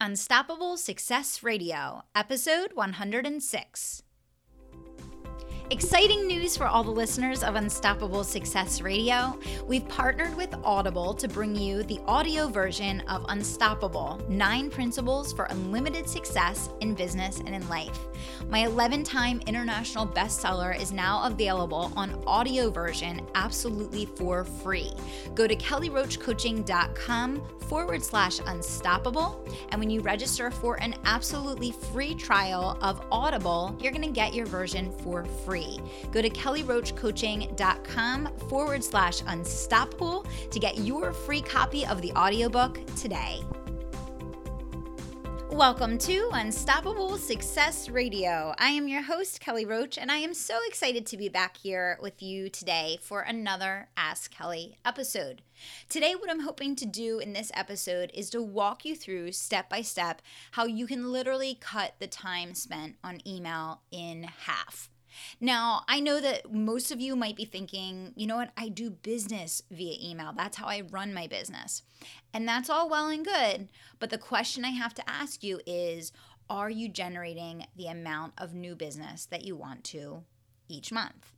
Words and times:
Unstoppable 0.00 0.76
Success 0.76 1.42
Radio, 1.42 2.02
episode 2.14 2.72
106. 2.74 4.03
Exciting 5.70 6.26
news 6.26 6.58
for 6.58 6.66
all 6.66 6.84
the 6.84 6.90
listeners 6.90 7.42
of 7.42 7.54
Unstoppable 7.54 8.22
Success 8.22 8.82
Radio. 8.82 9.38
We've 9.66 9.88
partnered 9.88 10.36
with 10.36 10.54
Audible 10.62 11.14
to 11.14 11.26
bring 11.26 11.56
you 11.56 11.82
the 11.82 12.00
audio 12.06 12.48
version 12.48 13.00
of 13.08 13.24
Unstoppable 13.30 14.20
Nine 14.28 14.68
Principles 14.68 15.32
for 15.32 15.46
Unlimited 15.46 16.06
Success 16.06 16.68
in 16.80 16.94
Business 16.94 17.38
and 17.38 17.54
in 17.54 17.66
Life. 17.70 17.98
My 18.50 18.66
11 18.66 19.04
time 19.04 19.40
international 19.46 20.06
bestseller 20.06 20.78
is 20.78 20.92
now 20.92 21.24
available 21.24 21.90
on 21.96 22.22
audio 22.26 22.70
version 22.70 23.26
absolutely 23.34 24.04
for 24.04 24.44
free. 24.44 24.92
Go 25.34 25.46
to 25.46 25.56
kellyroachcoaching.com 25.56 27.42
forward 27.68 28.02
slash 28.02 28.38
unstoppable. 28.46 29.42
And 29.70 29.80
when 29.80 29.88
you 29.88 30.02
register 30.02 30.50
for 30.50 30.78
an 30.82 30.94
absolutely 31.06 31.72
free 31.72 32.14
trial 32.14 32.76
of 32.82 33.00
Audible, 33.10 33.74
you're 33.80 33.92
going 33.92 34.02
to 34.02 34.10
get 34.10 34.34
your 34.34 34.44
version 34.44 34.92
for 35.02 35.24
free 35.24 35.53
free. 35.54 35.78
Go 36.10 36.20
to 36.20 36.28
kellyroachcoaching.com 36.28 38.28
forward 38.48 38.82
slash 38.82 39.22
unstoppable 39.28 40.26
to 40.50 40.58
get 40.58 40.78
your 40.78 41.12
free 41.12 41.40
copy 41.40 41.86
of 41.86 42.02
the 42.02 42.10
audiobook 42.14 42.84
today. 42.96 43.38
Welcome 45.52 45.98
to 45.98 46.28
Unstoppable 46.32 47.16
Success 47.18 47.88
Radio. 47.88 48.52
I 48.58 48.70
am 48.70 48.88
your 48.88 49.02
host, 49.02 49.38
Kelly 49.38 49.64
Roach, 49.64 49.96
and 49.96 50.10
I 50.10 50.16
am 50.16 50.34
so 50.34 50.58
excited 50.66 51.06
to 51.06 51.16
be 51.16 51.28
back 51.28 51.56
here 51.56 52.00
with 52.02 52.20
you 52.20 52.48
today 52.48 52.98
for 53.00 53.20
another 53.20 53.86
Ask 53.96 54.34
Kelly 54.34 54.76
episode. 54.84 55.42
Today, 55.88 56.16
what 56.16 56.30
I'm 56.30 56.40
hoping 56.40 56.74
to 56.74 56.86
do 56.86 57.20
in 57.20 57.32
this 57.32 57.52
episode 57.54 58.10
is 58.12 58.28
to 58.30 58.42
walk 58.42 58.84
you 58.84 58.96
through 58.96 59.30
step 59.30 59.70
by 59.70 59.82
step 59.82 60.20
how 60.50 60.64
you 60.64 60.88
can 60.88 61.12
literally 61.12 61.56
cut 61.60 61.94
the 62.00 62.08
time 62.08 62.54
spent 62.54 62.96
on 63.04 63.20
email 63.24 63.82
in 63.92 64.24
half. 64.24 64.90
Now, 65.40 65.82
I 65.88 66.00
know 66.00 66.20
that 66.20 66.52
most 66.52 66.90
of 66.90 67.00
you 67.00 67.16
might 67.16 67.36
be 67.36 67.44
thinking, 67.44 68.12
you 68.16 68.26
know 68.26 68.36
what, 68.36 68.52
I 68.56 68.68
do 68.68 68.90
business 68.90 69.62
via 69.70 69.96
email. 70.02 70.32
That's 70.36 70.56
how 70.56 70.66
I 70.66 70.82
run 70.90 71.14
my 71.14 71.26
business. 71.26 71.82
And 72.32 72.48
that's 72.48 72.70
all 72.70 72.88
well 72.88 73.08
and 73.08 73.24
good. 73.24 73.68
But 73.98 74.10
the 74.10 74.18
question 74.18 74.64
I 74.64 74.70
have 74.70 74.94
to 74.94 75.08
ask 75.08 75.42
you 75.42 75.60
is 75.66 76.12
are 76.50 76.70
you 76.70 76.88
generating 76.88 77.66
the 77.76 77.86
amount 77.86 78.34
of 78.36 78.54
new 78.54 78.76
business 78.76 79.26
that 79.26 79.44
you 79.44 79.56
want 79.56 79.82
to 79.84 80.24
each 80.68 80.92
month? 80.92 81.32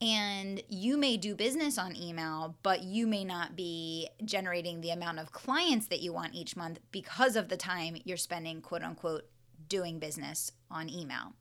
And 0.00 0.62
you 0.68 0.96
may 0.96 1.16
do 1.16 1.34
business 1.34 1.76
on 1.76 1.94
email, 1.94 2.56
but 2.62 2.82
you 2.82 3.06
may 3.06 3.24
not 3.24 3.56
be 3.56 4.08
generating 4.24 4.80
the 4.80 4.90
amount 4.90 5.18
of 5.18 5.32
clients 5.32 5.88
that 5.88 6.00
you 6.00 6.12
want 6.12 6.34
each 6.34 6.56
month 6.56 6.80
because 6.90 7.36
of 7.36 7.48
the 7.48 7.56
time 7.56 7.98
you're 8.04 8.16
spending, 8.16 8.62
quote 8.62 8.82
unquote, 8.82 9.28
doing 9.68 9.98
business 9.98 10.52
on 10.70 10.88
email. 10.88 11.34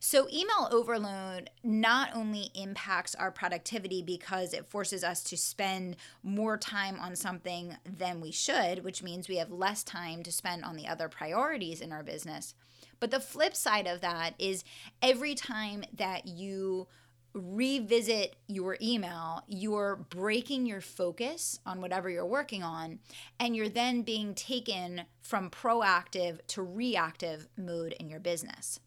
So, 0.00 0.28
email 0.32 0.68
overload 0.70 1.50
not 1.62 2.10
only 2.14 2.50
impacts 2.54 3.14
our 3.14 3.30
productivity 3.30 4.02
because 4.02 4.52
it 4.52 4.70
forces 4.70 5.04
us 5.04 5.22
to 5.24 5.36
spend 5.36 5.96
more 6.22 6.56
time 6.56 6.98
on 7.00 7.16
something 7.16 7.76
than 7.84 8.20
we 8.20 8.32
should, 8.32 8.84
which 8.84 9.02
means 9.02 9.28
we 9.28 9.36
have 9.36 9.50
less 9.50 9.82
time 9.82 10.22
to 10.24 10.32
spend 10.32 10.64
on 10.64 10.76
the 10.76 10.88
other 10.88 11.08
priorities 11.08 11.80
in 11.80 11.92
our 11.92 12.02
business. 12.02 12.54
But 13.00 13.10
the 13.10 13.20
flip 13.20 13.56
side 13.56 13.86
of 13.86 14.00
that 14.00 14.34
is 14.38 14.64
every 15.00 15.34
time 15.34 15.84
that 15.96 16.26
you 16.26 16.86
revisit 17.34 18.36
your 18.46 18.76
email, 18.80 19.42
you're 19.46 19.96
breaking 20.10 20.66
your 20.66 20.80
focus 20.80 21.58
on 21.64 21.80
whatever 21.80 22.10
you're 22.10 22.26
working 22.26 22.62
on, 22.62 22.98
and 23.40 23.56
you're 23.56 23.68
then 23.68 24.02
being 24.02 24.34
taken 24.34 25.02
from 25.20 25.50
proactive 25.50 26.38
to 26.48 26.62
reactive 26.62 27.48
mode 27.56 27.94
in 27.98 28.08
your 28.08 28.20
business. 28.20 28.80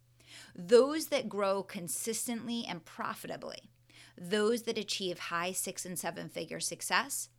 Those 0.56 1.08
that 1.08 1.30
grow 1.30 1.64
consistently 1.64 2.66
and 2.68 2.86
profitably, 2.86 3.70
those 4.18 4.64
that 4.64 4.78
achieve 4.78 5.18
high 5.20 5.52
six 5.52 5.86
and 5.86 5.98
seven 5.98 6.30
figure 6.30 6.60
success, 6.60 7.30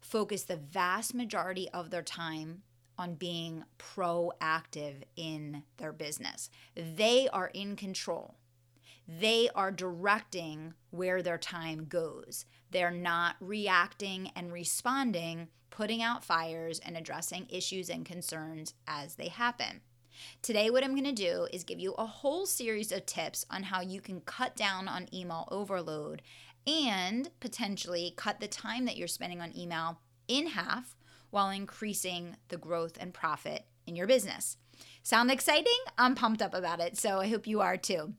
focus 0.00 0.42
the 0.42 0.56
vast 0.56 1.14
majority 1.14 1.68
of 1.70 1.90
their 1.90 2.02
time 2.02 2.62
on 2.98 3.14
being 3.14 3.64
proactive 3.78 5.02
in 5.16 5.62
their 5.76 5.92
business. 5.92 6.50
They 6.74 7.28
are 7.28 7.50
in 7.52 7.76
control 7.76 8.36
they 9.08 9.48
are 9.54 9.70
directing 9.70 10.74
where 10.90 11.22
their 11.22 11.38
time 11.38 11.86
goes. 11.88 12.44
They're 12.70 12.90
not 12.90 13.36
reacting 13.40 14.30
and 14.34 14.52
responding, 14.52 15.48
putting 15.70 16.02
out 16.02 16.24
fires, 16.24 16.80
and 16.80 16.96
addressing 16.96 17.46
issues 17.48 17.88
and 17.88 18.04
concerns 18.04 18.74
as 18.86 19.14
they 19.14 19.28
happen. 19.28 19.80
Today, 20.42 20.70
what 20.70 20.82
I'm 20.82 20.92
going 20.92 21.04
to 21.04 21.12
do 21.12 21.46
is 21.52 21.62
give 21.62 21.78
you 21.78 21.92
a 21.94 22.06
whole 22.06 22.46
series 22.46 22.90
of 22.90 23.06
tips 23.06 23.44
on 23.50 23.64
how 23.64 23.80
you 23.80 24.00
can 24.00 24.20
cut 24.22 24.56
down 24.56 24.88
on 24.88 25.14
email 25.14 25.46
overload 25.50 26.22
and 26.66 27.30
potentially 27.38 28.14
cut 28.16 28.40
the 28.40 28.48
time 28.48 28.86
that 28.86 28.96
you're 28.96 29.08
spending 29.08 29.40
on 29.40 29.56
email 29.56 30.00
in 30.26 30.48
half 30.48 30.96
while 31.30 31.50
increasing 31.50 32.36
the 32.48 32.56
growth 32.56 32.96
and 32.98 33.14
profit 33.14 33.66
in 33.86 33.94
your 33.94 34.06
business. 34.06 34.56
Sound 35.02 35.30
exciting? 35.30 35.72
I'm 35.96 36.14
pumped 36.14 36.42
up 36.42 36.54
about 36.54 36.80
it, 36.80 36.96
so 36.98 37.20
I 37.20 37.28
hope 37.28 37.46
you 37.46 37.60
are 37.60 37.76
too. 37.76 38.14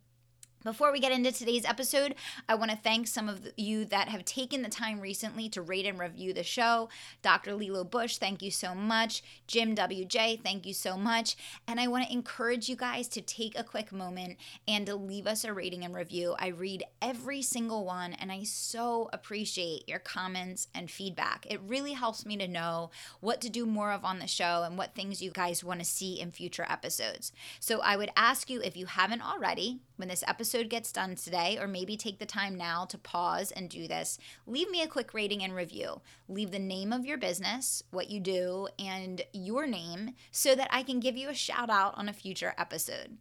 Before 0.68 0.92
we 0.92 1.00
get 1.00 1.14
into 1.14 1.32
today's 1.32 1.64
episode, 1.64 2.14
I 2.50 2.56
want 2.56 2.72
to 2.72 2.78
thank 2.78 3.08
some 3.08 3.30
of 3.30 3.48
you 3.56 3.86
that 3.86 4.10
have 4.10 4.26
taken 4.26 4.64
the 4.64 4.70
time 4.70 5.00
recently 5.00 5.48
to 5.52 5.62
rate 5.62 5.86
and 5.86 5.98
review 5.98 6.34
the 6.34 6.44
show. 6.44 6.90
Dr. 7.22 7.56
Lilo 7.56 7.86
Bush, 7.86 8.18
thank 8.18 8.42
you 8.42 8.52
so 8.52 8.76
much. 8.76 9.24
Jim 9.48 9.76
WJ, 9.76 10.44
thank 10.44 10.66
you 10.66 10.74
so 10.74 10.98
much. 10.98 11.38
And 11.70 11.80
I 11.80 11.88
want 11.88 12.06
to 12.06 12.12
encourage 12.12 12.68
you 12.68 12.76
guys 12.76 13.08
to 13.08 13.22
take 13.22 13.58
a 13.58 13.64
quick 13.64 13.94
moment 13.94 14.40
and 14.68 14.86
to 14.88 14.96
leave 14.96 15.26
us 15.26 15.46
a 15.46 15.54
rating 15.54 15.86
and 15.86 15.96
review. 15.96 16.36
I 16.38 16.48
read 16.48 16.84
every 17.02 17.42
single 17.42 17.86
one 17.86 18.12
and 18.12 18.30
I 18.30 18.44
so 18.44 19.10
appreciate 19.14 19.88
your 19.88 20.00
comments 20.00 20.68
and 20.76 20.92
feedback. 20.92 21.48
It 21.50 21.62
really 21.66 21.94
helps 21.94 22.26
me 22.26 22.36
to 22.36 22.48
know 22.48 22.92
what 23.22 23.40
to 23.40 23.50
do 23.50 23.66
more 23.66 23.94
of 23.94 24.04
on 24.04 24.20
the 24.20 24.28
show 24.28 24.64
and 24.64 24.78
what 24.78 24.96
things 24.96 25.22
you 25.22 25.32
guys 25.32 25.64
want 25.64 25.80
to 25.80 25.86
see 25.86 26.20
in 26.20 26.32
future 26.32 26.66
episodes. 26.68 27.32
So 27.62 27.80
I 27.80 27.96
would 27.96 28.12
ask 28.18 28.50
you 28.50 28.62
if 28.62 28.76
you 28.76 28.88
haven't 28.88 29.26
already, 29.26 29.80
when 29.98 30.08
this 30.08 30.24
episode 30.26 30.70
gets 30.70 30.92
done 30.92 31.16
today, 31.16 31.58
or 31.60 31.68
maybe 31.68 31.98
take 31.98 32.20
the 32.20 32.26
time 32.26 32.56
now 32.56 32.86
to 32.86 32.98
pause 32.98 33.52
and 33.52 33.70
do 33.70 33.88
this, 33.88 34.18
leave 34.46 34.70
me 34.70 34.82
a 34.82 34.88
quick 34.88 35.14
rating 35.14 35.44
and 35.44 35.54
review. 35.54 36.02
Leave 36.28 36.52
the 36.52 36.60
name 36.60 36.94
of 36.94 37.06
your 37.06 37.18
business, 37.18 37.84
what 37.92 38.10
you 38.10 38.20
do, 38.20 38.68
and 38.80 39.22
your 39.34 39.68
name 39.68 40.12
so 40.32 40.56
that 40.56 40.70
I 40.72 40.84
can 40.84 41.00
give 41.00 41.18
you 41.18 41.30
a 41.30 41.36
shout 41.36 41.70
out 41.70 41.98
on 41.98 42.08
a 42.08 42.14
future 42.14 42.54
episode. 42.58 43.18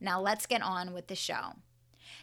Now, 0.00 0.20
let's 0.20 0.46
get 0.46 0.62
on 0.62 0.92
with 0.94 1.08
the 1.08 1.14
show. 1.14 1.56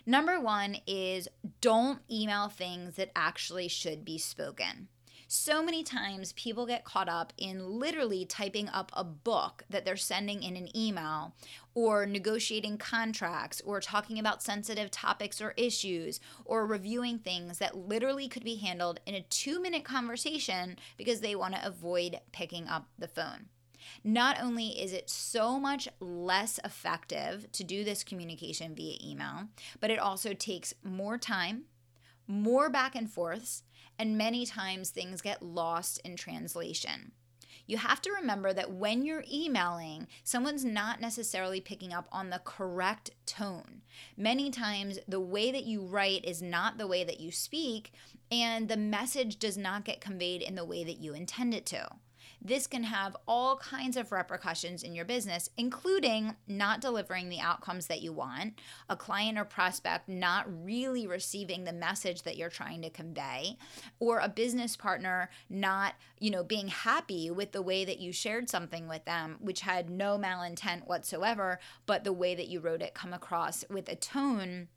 Number 0.06 0.39
one 0.39 0.78
is 0.88 1.28
don't 1.62 2.00
email 2.09 2.47
things 2.47 2.95
that 2.95 3.12
actually 3.16 3.68
should 3.68 4.06
be 4.06 4.18
spoken. 4.18 4.88
So 5.30 5.62
many 5.62 5.84
times 5.84 6.32
people 6.34 6.66
get 6.66 6.86
caught 6.86 7.10
up 7.10 7.34
in 7.38 7.80
literally 7.80 8.24
typing 8.24 8.70
up 8.70 8.92
a 8.94 9.04
book 9.04 9.66
that 9.70 9.84
they're 9.84 9.98
sending 9.98 10.42
in 10.42 10.56
an 10.56 10.76
email 10.76 11.36
or 11.76 12.06
negotiating 12.06 12.78
contracts 12.78 13.62
or 13.66 13.82
talking 13.82 14.20
about 14.20 14.42
sensitive 14.42 14.90
topics 14.90 15.42
or 15.42 15.54
issues 15.58 16.22
or 16.46 16.66
reviewing 16.66 17.20
things 17.20 17.58
that 17.58 17.76
literally 17.76 18.30
could 18.30 18.46
be 18.46 18.56
handled 18.56 19.02
in 19.06 19.16
a 19.16 19.22
two 19.24 19.62
minute 19.62 19.84
conversation 19.84 20.78
because 20.96 21.20
they 21.20 21.36
want 21.36 21.56
to 21.56 21.68
avoid 21.68 22.22
picking 22.32 22.70
up 22.70 22.88
the 22.98 23.10
phone. 23.10 23.50
Not 24.06 24.38
only 24.42 24.82
is 24.82 24.94
it 24.94 25.10
so 25.10 25.60
much 25.60 25.90
less 26.00 26.58
effective 26.64 27.52
to 27.52 27.66
do 27.66 27.84
this 27.84 28.04
communication 28.04 28.74
via 28.74 28.98
email, 29.04 29.50
but 29.82 29.92
it 29.92 30.00
also 30.00 30.34
takes 30.34 30.74
more 30.84 31.18
time, 31.18 31.64
more 32.28 32.70
back 32.70 32.96
and 32.96 33.12
forths, 33.12 33.64
and 34.00 34.18
many 34.18 34.46
times 34.46 34.90
things 34.90 35.22
get 35.22 35.41
lost 35.41 36.00
in 36.03 36.16
translation. 36.16 37.12
You 37.68 37.78
have 37.78 38.02
to 38.03 38.13
remember 38.13 38.53
that 38.53 38.72
when 38.72 39.03
you're 39.03 39.25
emailing, 39.31 40.08
someone's 40.24 40.63
not 40.63 41.01
necessarily 41.01 41.60
picking 41.60 41.94
up 41.94 42.07
on 42.13 42.30
the 42.30 42.42
correct 42.45 43.12
tone. 43.25 43.81
Many 44.16 44.50
times, 44.50 45.00
the 45.06 45.19
way 45.19 45.51
that 45.51 45.66
you 45.66 45.81
write 45.81 46.24
is 46.24 46.42
not 46.42 46.77
the 46.77 46.88
way 46.88 47.04
that 47.04 47.19
you 47.19 47.30
speak, 47.30 47.92
and 48.31 48.69
the 48.69 48.77
message 48.77 49.38
does 49.38 49.57
not 49.57 49.83
get 49.83 50.00
conveyed 50.00 50.42
in 50.42 50.56
the 50.56 50.63
way 50.63 50.86
that 50.86 51.00
you 51.00 51.13
intend 51.13 51.54
it 51.54 51.66
to. 51.68 51.89
This 52.48 52.66
can 52.66 52.84
have 52.84 53.18
all 53.28 53.58
kinds 53.58 53.98
of 53.98 54.14
repercussions 54.14 54.82
in 54.82 54.96
your 54.96 55.04
business, 55.04 55.50
including 55.58 56.34
not 56.48 56.80
delivering 56.80 57.28
the 57.28 57.42
outcomes 57.42 57.88
that 57.88 58.02
you 58.02 58.14
want, 58.14 58.62
a 58.88 58.96
client 58.96 59.38
or 59.38 59.44
prospect 59.44 60.08
not 60.08 60.46
really 60.64 61.06
receiving 61.06 61.66
the 61.66 61.74
message 61.74 62.24
that 62.24 62.38
you're 62.38 62.50
trying 62.50 62.82
to 62.84 62.90
convey, 62.90 63.58
or 64.00 64.20
a 64.20 64.30
business 64.30 64.78
partner 64.78 65.30
not, 65.50 65.96
you 66.20 66.32
know, 66.32 66.42
being 66.42 66.70
happy 66.70 67.30
with 67.30 67.52
the 67.52 67.62
way 67.62 67.84
that 67.84 68.00
you 68.00 68.14
shared 68.14 68.50
something 68.50 68.88
with 68.88 69.04
them, 69.04 69.36
which 69.42 69.60
had 69.60 69.90
no 69.90 70.18
malintent 70.18 70.88
whatsoever, 70.88 71.60
but 71.86 72.06
the 72.06 72.14
way 72.14 72.34
that 72.34 72.48
you 72.48 72.62
wrote 72.62 72.82
it 72.82 72.94
come 72.94 73.12
across 73.12 73.66
with 73.70 73.90
a 73.90 73.96
tone 73.98 74.70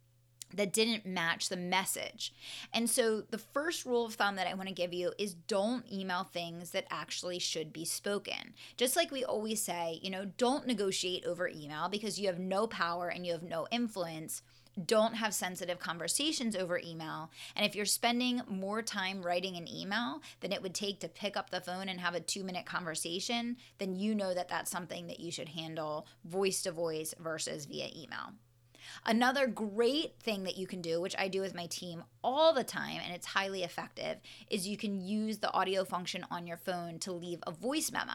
that 0.55 0.73
didn't 0.73 1.06
match 1.06 1.49
the 1.49 1.56
message. 1.56 2.32
And 2.73 2.88
so, 2.88 3.23
the 3.23 3.38
first 3.38 3.85
rule 3.85 4.06
of 4.06 4.14
thumb 4.14 4.37
that 4.37 4.47
I 4.47 4.55
want 4.55 4.69
to 4.69 4.75
give 4.75 4.93
you 4.93 5.12
is 5.19 5.35
don't 5.35 5.91
email 5.91 6.25
things 6.25 6.70
that 6.70 6.87
actually 6.91 7.38
should 7.38 7.73
be 7.73 7.85
spoken. 7.85 8.55
Just 8.76 8.97
like 8.97 9.11
we 9.11 9.25
always 9.25 9.62
say, 9.62 9.99
you 10.02 10.11
know, 10.11 10.26
don't 10.37 10.67
negotiate 10.67 11.25
over 11.25 11.49
email 11.49 11.88
because 11.88 12.19
you 12.19 12.26
have 12.26 12.38
no 12.38 12.67
power 12.67 13.08
and 13.08 13.26
you 13.26 13.32
have 13.32 13.43
no 13.43 13.67
influence. 13.70 14.43
Don't 14.87 15.14
have 15.14 15.35
sensitive 15.35 15.79
conversations 15.79 16.55
over 16.55 16.79
email. 16.79 17.31
And 17.56 17.67
if 17.67 17.75
you're 17.75 17.85
spending 17.85 18.41
more 18.49 18.82
time 18.82 19.23
writing 19.23 19.56
an 19.56 19.69
email 19.69 20.23
than 20.41 20.52
it 20.52 20.62
would 20.62 20.75
take 20.75 21.00
to 21.00 21.08
pick 21.08 21.37
up 21.37 21.50
the 21.50 21.61
phone 21.61 21.88
and 21.88 22.00
have 22.00 22.14
a 22.14 22.20
two 22.20 22.44
minute 22.44 22.67
conversation, 22.67 23.56
then 23.79 23.97
you 23.97 24.14
know 24.14 24.32
that 24.32 24.49
that's 24.49 24.70
something 24.70 25.08
that 25.08 25.20
you 25.20 25.31
should 25.31 25.50
handle 25.50 26.06
voice 26.25 26.62
to 26.62 26.73
voice 26.73 27.14
versus 27.19 27.67
via 27.67 27.88
email. 27.97 28.32
Another 29.05 29.47
great 29.47 30.15
thing 30.21 30.45
that 30.45 30.57
you 30.57 30.67
can 30.67 30.81
do, 30.81 31.01
which 31.01 31.17
I 31.19 31.29
do 31.29 31.41
with 31.41 31.55
my 31.55 31.67
team 31.67 32.05
all 32.23 32.53
the 32.53 32.65
time, 32.65 33.01
and 33.05 33.15
it's 33.15 33.27
highly 33.27 33.63
effective, 33.63 34.19
is 34.51 34.69
you 34.69 34.77
can 34.77 35.01
use 35.01 35.39
the 35.39 35.53
audio 35.53 35.85
function 35.85 36.27
on 36.31 36.47
your 36.47 36.57
phone 36.57 36.99
to 37.01 37.13
leave 37.13 37.41
a 37.47 37.53
voice 37.53 37.91
memo. 37.91 38.13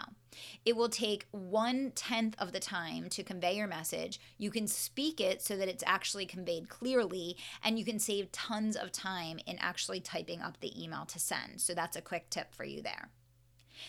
It 0.65 0.75
will 0.75 0.89
take 0.89 1.27
one 1.31 1.91
tenth 1.95 2.35
of 2.39 2.51
the 2.51 2.59
time 2.59 3.09
to 3.09 3.23
convey 3.23 3.55
your 3.55 3.67
message. 3.67 4.19
You 4.37 4.51
can 4.51 4.67
speak 4.67 5.21
it 5.21 5.41
so 5.41 5.55
that 5.57 5.69
it's 5.69 5.83
actually 5.87 6.25
conveyed 6.25 6.69
clearly, 6.69 7.37
and 7.63 7.79
you 7.79 7.85
can 7.85 7.99
save 7.99 8.31
tons 8.31 8.75
of 8.75 8.91
time 8.91 9.39
in 9.45 9.57
actually 9.59 10.01
typing 10.01 10.41
up 10.41 10.59
the 10.59 10.83
email 10.83 11.05
to 11.05 11.19
send. 11.19 11.61
So 11.61 11.73
that's 11.73 11.97
a 11.97 12.01
quick 12.01 12.29
tip 12.29 12.53
for 12.53 12.65
you 12.65 12.81
there. 12.81 13.09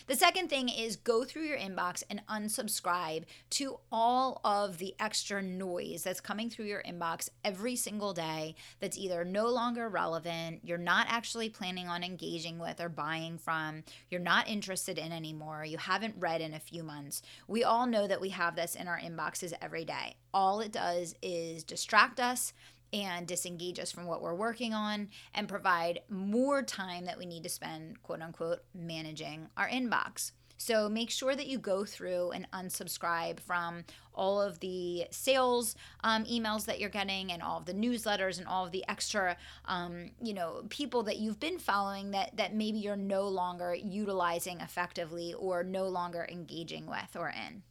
The 0.07 0.15
second 0.15 0.49
thing 0.49 0.69
is 0.69 0.95
go 0.95 1.23
through 1.23 1.43
your 1.43 1.57
inbox 1.57 2.03
and 2.09 2.21
unsubscribe 2.27 3.25
to 3.51 3.79
all 3.91 4.41
of 4.43 4.77
the 4.77 4.95
extra 4.99 5.41
noise 5.41 6.03
that's 6.03 6.21
coming 6.21 6.49
through 6.49 6.65
your 6.65 6.83
inbox 6.83 7.29
every 7.43 7.75
single 7.75 8.13
day 8.13 8.55
that's 8.79 8.97
either 8.97 9.23
no 9.23 9.47
longer 9.47 9.89
relevant, 9.89 10.61
you're 10.63 10.77
not 10.77 11.07
actually 11.09 11.49
planning 11.49 11.87
on 11.87 12.03
engaging 12.03 12.59
with 12.59 12.79
or 12.79 12.89
buying 12.89 13.37
from, 13.37 13.83
you're 14.09 14.19
not 14.19 14.47
interested 14.47 14.97
in 14.97 15.11
anymore, 15.11 15.65
you 15.65 15.77
haven't 15.77 16.15
read 16.17 16.41
in 16.41 16.53
a 16.53 16.59
few 16.59 16.83
months. 16.83 17.21
We 17.47 17.63
all 17.63 17.85
know 17.85 18.07
that 18.07 18.21
we 18.21 18.29
have 18.29 18.55
this 18.55 18.75
in 18.75 18.87
our 18.87 18.99
inboxes 18.99 19.53
every 19.61 19.85
day. 19.85 20.15
All 20.33 20.59
it 20.59 20.71
does 20.71 21.15
is 21.21 21.63
distract 21.63 22.19
us 22.19 22.53
and 22.93 23.27
disengage 23.27 23.79
us 23.79 23.91
from 23.91 24.05
what 24.05 24.21
we're 24.21 24.33
working 24.33 24.73
on 24.73 25.09
and 25.33 25.47
provide 25.47 26.01
more 26.09 26.61
time 26.63 27.05
that 27.05 27.17
we 27.17 27.25
need 27.25 27.43
to 27.43 27.49
spend, 27.49 28.01
quote 28.03 28.21
unquote, 28.21 28.59
managing 28.73 29.49
our 29.57 29.67
inbox. 29.67 30.31
So 30.57 30.89
make 30.89 31.11
sure 31.11 31.35
that 31.35 31.47
you 31.47 31.59
go 31.59 31.85
through 31.85 32.31
and 32.31 32.49
unsubscribe 32.51 33.39
from 33.39 33.83
all 34.13 34.41
of 34.41 34.59
the 34.59 35.05
sales 35.11 35.75
um, 36.03 36.25
emails 36.25 36.65
that 36.65 36.79
you're 36.79 36.89
getting 36.89 37.31
and 37.31 37.43
all 37.43 37.59
of 37.59 37.65
the 37.65 37.73
newsletters 37.73 38.39
and 38.39 38.47
all 38.47 38.65
of 38.65 38.71
the 38.71 38.83
extra, 38.89 39.37
um, 39.65 40.09
you 40.19 40.33
know, 40.33 40.63
people 40.69 41.03
that 41.03 41.17
you've 41.17 41.39
been 41.39 41.59
following 41.59 42.11
that 42.11 42.35
that 42.37 42.55
maybe 42.55 42.79
you're 42.79 42.95
no 42.95 43.27
longer 43.27 43.75
utilizing 43.75 44.59
effectively 44.59 45.35
or 45.35 45.63
no 45.63 45.87
longer 45.87 46.27
engaging 46.29 46.87
with 46.87 47.15
or 47.15 47.29
in. 47.29 47.61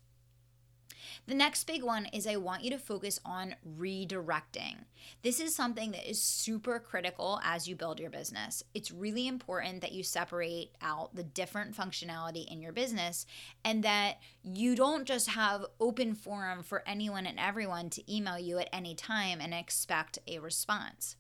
The 1.27 1.35
next 1.35 1.65
big 1.65 1.83
one 1.83 2.07
is 2.07 2.25
I 2.25 2.37
want 2.37 2.63
you 2.63 2.71
to 2.71 2.79
focus 2.79 3.19
on 3.25 3.57
redirecting. 3.79 4.85
This 5.23 5.41
is 5.41 5.57
something 5.57 5.91
that 5.91 6.09
is 6.09 6.23
super 6.23 6.79
critical 6.79 7.41
as 7.43 7.67
you 7.67 7.75
build 7.75 7.99
your 7.99 8.11
business. 8.11 8.63
It's 8.75 8.93
really 8.93 9.27
important 9.27 9.81
that 9.81 9.91
you 9.91 10.05
separate 10.05 10.77
out 10.81 11.17
the 11.17 11.25
different 11.25 11.77
functionality 11.77 12.47
in 12.51 12.63
your 12.63 12.73
business 12.73 13.27
and 13.65 13.83
that 13.83 14.19
you 14.45 14.77
don't 14.77 15.05
just 15.05 15.31
have 15.31 15.67
open 15.81 16.15
forum 16.15 16.63
for 16.63 16.85
anyone 16.87 17.27
and 17.27 17.41
everyone 17.41 17.91
to 17.91 18.15
email 18.15 18.39
you 18.39 18.59
at 18.59 18.69
any 18.73 18.95
time 18.95 19.41
and 19.41 19.53
expect 19.53 20.21
a 20.29 20.39
response 20.39 21.17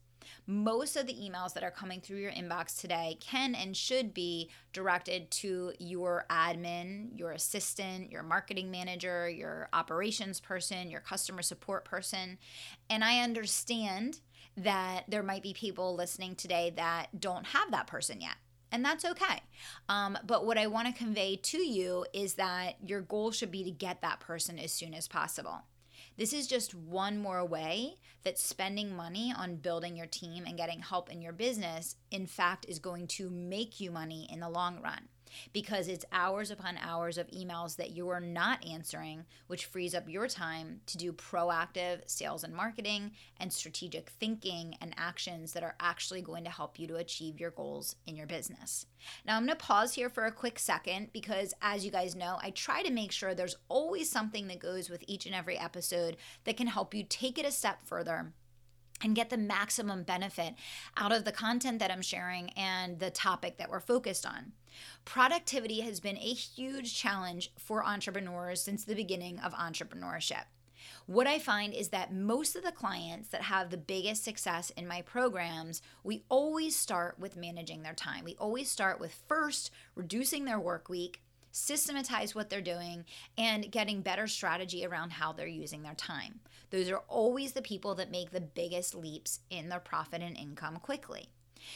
most 0.46 0.96
of 0.96 1.06
the 1.06 1.14
emails 1.14 1.54
that 1.54 1.62
are 1.62 1.70
coming 1.70 2.00
through 2.00 2.18
your 2.18 2.32
inbox 2.32 2.80
today 2.80 3.18
can 3.20 3.54
and 3.54 3.76
should 3.76 4.14
be 4.14 4.50
directed 4.72 5.30
to 5.30 5.72
your 5.78 6.24
admin, 6.30 7.18
your 7.18 7.32
assistant, 7.32 8.10
your 8.12 8.22
marketing 8.22 8.70
manager, 8.70 9.28
your 9.28 9.68
operations 9.72 10.40
person, 10.40 10.90
your 10.90 11.00
customer 11.00 11.42
support 11.42 11.84
person. 11.84 12.38
And 12.88 13.02
I 13.02 13.20
understand 13.20 14.20
that 14.56 15.04
there 15.08 15.22
might 15.22 15.42
be 15.42 15.52
people 15.52 15.94
listening 15.94 16.34
today 16.34 16.72
that 16.76 17.20
don't 17.20 17.46
have 17.46 17.70
that 17.72 17.86
person 17.86 18.20
yet 18.20 18.36
and 18.72 18.84
that's 18.84 19.04
okay. 19.04 19.42
Um, 19.88 20.18
but 20.26 20.44
what 20.44 20.58
I 20.58 20.66
want 20.66 20.86
to 20.88 20.92
convey 20.92 21.36
to 21.36 21.58
you 21.58 22.04
is 22.12 22.34
that 22.34 22.76
your 22.84 23.00
goal 23.00 23.30
should 23.30 23.50
be 23.50 23.64
to 23.64 23.70
get 23.70 24.02
that 24.02 24.20
person 24.20 24.58
as 24.58 24.72
soon 24.72 24.92
as 24.92 25.08
possible. 25.08 25.62
This 26.16 26.32
is 26.32 26.46
just 26.46 26.74
one 26.74 27.18
more 27.18 27.44
way 27.44 27.96
that 28.24 28.38
spending 28.38 28.94
money 28.94 29.32
on 29.36 29.56
building 29.56 29.96
your 29.96 30.06
team 30.06 30.44
and 30.46 30.56
getting 30.56 30.80
help 30.80 31.10
in 31.10 31.22
your 31.22 31.32
business, 31.32 31.96
in 32.10 32.26
fact, 32.26 32.66
is 32.68 32.78
going 32.78 33.06
to 33.06 33.30
make 33.30 33.80
you 33.80 33.90
money 33.90 34.28
in 34.30 34.40
the 34.40 34.48
long 34.48 34.80
run 34.82 35.08
because 35.52 35.88
it's 35.88 36.04
hours 36.12 36.50
upon 36.50 36.78
hours 36.78 37.18
of 37.18 37.28
emails 37.28 37.76
that 37.76 37.90
you 37.90 38.08
are 38.08 38.20
not 38.20 38.64
answering, 38.66 39.24
which 39.46 39.66
frees 39.66 39.94
up 39.94 40.08
your 40.08 40.28
time 40.28 40.80
to 40.86 40.98
do 40.98 41.12
proactive 41.12 42.00
sales 42.06 42.44
and 42.44 42.54
marketing 42.54 43.12
and 43.38 43.52
strategic 43.52 44.10
thinking 44.10 44.76
and 44.80 44.94
actions 44.96 45.52
that 45.52 45.62
are 45.62 45.76
actually 45.80 46.22
going 46.22 46.44
to 46.44 46.50
help 46.50 46.78
you 46.78 46.86
to 46.86 46.96
achieve 46.96 47.40
your 47.40 47.50
goals 47.50 47.96
in 48.06 48.16
your 48.16 48.26
business. 48.26 48.86
Now, 49.24 49.36
I'm 49.36 49.46
going 49.46 49.56
to 49.56 49.64
pause 49.64 49.94
here 49.94 50.08
for 50.10 50.24
a 50.24 50.32
quick 50.32 50.58
second 50.58 51.12
because, 51.12 51.54
as 51.62 51.84
you 51.84 51.90
guys 51.90 52.16
know, 52.16 52.38
I 52.42 52.50
try 52.50 52.82
to 52.82 52.90
make 52.90 53.12
sure 53.12 53.34
there's 53.34 53.56
always 53.68 54.10
something 54.10 54.48
that 54.48 54.58
goes 54.58 54.88
with 54.88 55.04
each 55.06 55.26
and 55.26 55.34
every 55.34 55.58
episode 55.58 56.16
that 56.44 56.56
can 56.56 56.66
help 56.66 56.94
you 56.94 57.04
take 57.08 57.38
it 57.38 57.46
a 57.46 57.50
step 57.50 57.84
further 57.84 58.32
and 59.02 59.14
get 59.14 59.30
the 59.30 59.36
maximum 59.36 60.02
benefit 60.02 60.54
out 60.96 61.12
of 61.12 61.24
the 61.24 61.32
content 61.32 61.78
that 61.78 61.90
I'm 61.90 62.02
sharing 62.02 62.50
and 62.50 62.98
the 62.98 63.10
topic 63.10 63.58
that 63.58 63.70
we're 63.70 63.80
focused 63.80 64.26
on. 64.26 64.52
Productivity 65.04 65.80
has 65.80 66.00
been 66.00 66.16
a 66.16 66.34
huge 66.34 66.94
challenge 66.94 67.52
for 67.58 67.84
entrepreneurs 67.84 68.60
since 68.60 68.84
the 68.84 68.94
beginning 68.94 69.38
of 69.40 69.52
entrepreneurship. 69.54 70.44
What 71.06 71.26
I 71.26 71.38
find 71.38 71.72
is 71.72 71.88
that 71.88 72.12
most 72.12 72.56
of 72.56 72.64
the 72.64 72.72
clients 72.72 73.28
that 73.28 73.42
have 73.42 73.70
the 73.70 73.76
biggest 73.76 74.24
success 74.24 74.70
in 74.70 74.88
my 74.88 75.02
programs, 75.02 75.82
we 76.02 76.24
always 76.28 76.76
start 76.76 77.18
with 77.18 77.36
managing 77.36 77.82
their 77.82 77.94
time. 77.94 78.24
We 78.24 78.36
always 78.36 78.70
start 78.70 79.00
with 79.00 79.22
first 79.28 79.70
reducing 79.94 80.44
their 80.44 80.60
work 80.60 80.88
week, 80.88 81.20
systematize 81.56 82.34
what 82.34 82.50
they're 82.50 82.60
doing, 82.60 83.04
and 83.38 83.72
getting 83.72 84.02
better 84.02 84.26
strategy 84.26 84.84
around 84.84 85.10
how 85.10 85.32
they're 85.32 85.46
using 85.46 85.82
their 85.82 85.94
time. 85.94 86.40
Those 86.70 86.90
are 86.90 87.02
always 87.08 87.52
the 87.52 87.62
people 87.62 87.94
that 87.94 88.10
make 88.10 88.30
the 88.30 88.40
biggest 88.40 88.94
leaps 88.94 89.40
in 89.48 89.70
their 89.70 89.80
profit 89.80 90.20
and 90.20 90.36
income 90.36 90.76
quickly. 90.76 91.30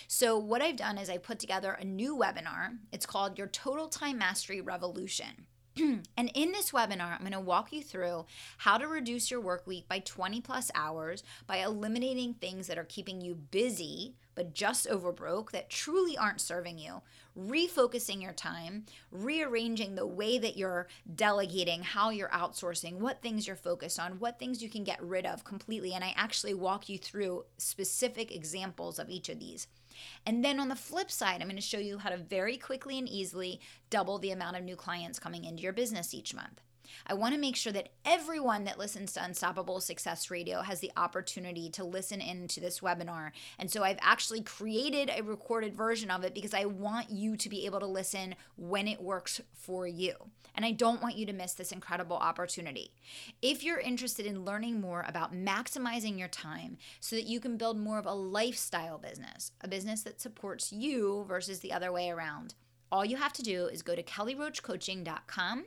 So, 0.06 0.36
what 0.36 0.60
I've 0.60 0.76
done 0.76 0.98
is 0.98 1.08
I 1.08 1.16
put 1.16 1.38
together 1.38 1.72
a 1.72 1.84
new 1.84 2.14
webinar. 2.14 2.76
It's 2.92 3.06
called 3.06 3.38
Your 3.38 3.46
Total 3.46 3.88
Time 3.88 4.18
Mastery 4.18 4.60
Revolution. 4.60 5.46
and 5.76 6.30
in 6.34 6.52
this 6.52 6.72
webinar, 6.72 7.14
I'm 7.14 7.20
going 7.20 7.32
to 7.32 7.40
walk 7.40 7.72
you 7.72 7.82
through 7.82 8.26
how 8.58 8.76
to 8.76 8.86
reduce 8.86 9.30
your 9.30 9.40
work 9.40 9.66
week 9.66 9.88
by 9.88 10.00
20 10.00 10.40
plus 10.42 10.70
hours 10.74 11.22
by 11.46 11.58
eliminating 11.58 12.34
things 12.34 12.66
that 12.66 12.78
are 12.78 12.84
keeping 12.84 13.20
you 13.20 13.34
busy 13.34 14.14
but 14.40 14.54
just 14.54 14.88
over 14.88 15.12
broke 15.12 15.52
that 15.52 15.68
truly 15.68 16.16
aren't 16.16 16.40
serving 16.40 16.78
you, 16.78 17.02
refocusing 17.38 18.22
your 18.22 18.32
time, 18.32 18.86
rearranging 19.12 19.94
the 19.94 20.06
way 20.06 20.38
that 20.38 20.56
you're 20.56 20.88
delegating, 21.14 21.82
how 21.82 22.08
you're 22.08 22.30
outsourcing, 22.30 22.94
what 22.94 23.20
things 23.20 23.46
you're 23.46 23.54
focused 23.54 24.00
on, 24.00 24.18
what 24.18 24.38
things 24.38 24.62
you 24.62 24.70
can 24.70 24.82
get 24.82 25.02
rid 25.02 25.26
of 25.26 25.44
completely. 25.44 25.92
And 25.92 26.02
I 26.02 26.14
actually 26.16 26.54
walk 26.54 26.88
you 26.88 26.96
through 26.96 27.44
specific 27.58 28.34
examples 28.34 28.98
of 28.98 29.10
each 29.10 29.28
of 29.28 29.38
these. 29.38 29.66
And 30.24 30.42
then 30.42 30.58
on 30.58 30.70
the 30.70 30.74
flip 30.74 31.10
side, 31.10 31.42
I'm 31.42 31.48
going 31.48 31.56
to 31.56 31.60
show 31.60 31.76
you 31.76 31.98
how 31.98 32.08
to 32.08 32.16
very 32.16 32.56
quickly 32.56 32.98
and 32.98 33.06
easily 33.06 33.60
double 33.90 34.18
the 34.18 34.30
amount 34.30 34.56
of 34.56 34.64
new 34.64 34.74
clients 34.74 35.18
coming 35.18 35.44
into 35.44 35.62
your 35.62 35.74
business 35.74 36.14
each 36.14 36.34
month. 36.34 36.62
I 37.06 37.14
want 37.14 37.34
to 37.34 37.40
make 37.40 37.56
sure 37.56 37.72
that 37.72 37.90
everyone 38.04 38.64
that 38.64 38.78
listens 38.78 39.12
to 39.12 39.24
Unstoppable 39.24 39.80
Success 39.80 40.30
Radio 40.30 40.62
has 40.62 40.80
the 40.80 40.92
opportunity 40.96 41.70
to 41.70 41.84
listen 41.84 42.20
into 42.20 42.60
this 42.60 42.80
webinar. 42.80 43.30
And 43.58 43.70
so 43.70 43.82
I've 43.82 43.98
actually 44.00 44.42
created 44.42 45.10
a 45.10 45.22
recorded 45.22 45.74
version 45.74 46.10
of 46.10 46.24
it 46.24 46.34
because 46.34 46.54
I 46.54 46.64
want 46.64 47.10
you 47.10 47.36
to 47.36 47.48
be 47.48 47.66
able 47.66 47.80
to 47.80 47.86
listen 47.86 48.34
when 48.56 48.88
it 48.88 49.02
works 49.02 49.40
for 49.52 49.86
you. 49.86 50.14
And 50.54 50.64
I 50.64 50.72
don't 50.72 51.02
want 51.02 51.16
you 51.16 51.26
to 51.26 51.32
miss 51.32 51.54
this 51.54 51.72
incredible 51.72 52.16
opportunity. 52.16 52.92
If 53.40 53.62
you're 53.62 53.78
interested 53.78 54.26
in 54.26 54.44
learning 54.44 54.80
more 54.80 55.04
about 55.06 55.34
maximizing 55.34 56.18
your 56.18 56.28
time 56.28 56.76
so 57.00 57.16
that 57.16 57.26
you 57.26 57.40
can 57.40 57.56
build 57.56 57.78
more 57.78 57.98
of 57.98 58.06
a 58.06 58.12
lifestyle 58.12 58.98
business, 58.98 59.52
a 59.60 59.68
business 59.68 60.02
that 60.02 60.20
supports 60.20 60.72
you 60.72 61.24
versus 61.28 61.60
the 61.60 61.72
other 61.72 61.92
way 61.92 62.10
around, 62.10 62.54
all 62.92 63.04
you 63.04 63.16
have 63.16 63.32
to 63.34 63.42
do 63.42 63.66
is 63.66 63.82
go 63.82 63.94
to 63.94 64.02
kellyroachcoaching.com 64.02 65.64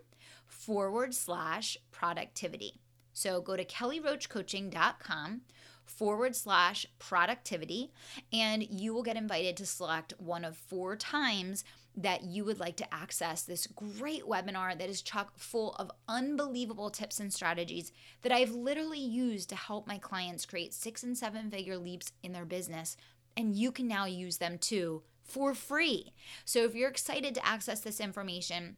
forward 0.54 1.14
slash 1.14 1.78
productivity. 1.92 2.80
So 3.12 3.42
go 3.42 3.56
to 3.56 3.66
kellyroachcoaching.com 3.66 5.42
forward 5.86 6.36
slash 6.36 6.86
productivity, 7.00 7.92
and 8.32 8.64
you 8.64 8.94
will 8.94 9.04
get 9.04 9.18
invited 9.18 9.58
to 9.58 9.66
select 9.66 10.14
one 10.18 10.46
of 10.46 10.56
four 10.56 10.96
times 10.96 11.64
that 11.96 12.24
you 12.24 12.44
would 12.44 12.60
like 12.60 12.76
to 12.78 12.94
access 12.94 13.44
this 13.44 13.68
great 13.68 14.24
webinar 14.24 14.78
that 14.78 14.90
is 14.90 15.02
chock 15.02 15.38
full 15.38 15.74
of 15.74 15.92
unbelievable 16.08 16.90
tips 16.90 17.20
and 17.20 17.32
strategies 17.32 17.92
that 18.24 18.32
I've 18.32 18.54
literally 18.54 19.00
used 19.00 19.50
to 19.50 19.56
help 19.56 19.86
my 19.86 19.98
clients 19.98 20.46
create 20.46 20.74
six 20.74 21.04
and 21.04 21.18
seven 21.18 21.52
figure 21.52 21.78
leaps 21.78 22.12
in 22.24 22.32
their 22.32 22.46
business. 22.46 22.98
And 23.38 23.56
you 23.56 23.72
can 23.72 23.88
now 23.88 24.06
use 24.06 24.38
them 24.38 24.58
too 24.58 25.04
for 25.24 25.54
free. 25.54 26.14
So 26.46 26.64
if 26.64 26.74
you're 26.74 26.90
excited 26.90 27.36
to 27.36 27.46
access 27.46 27.82
this 27.82 28.00
information, 28.00 28.78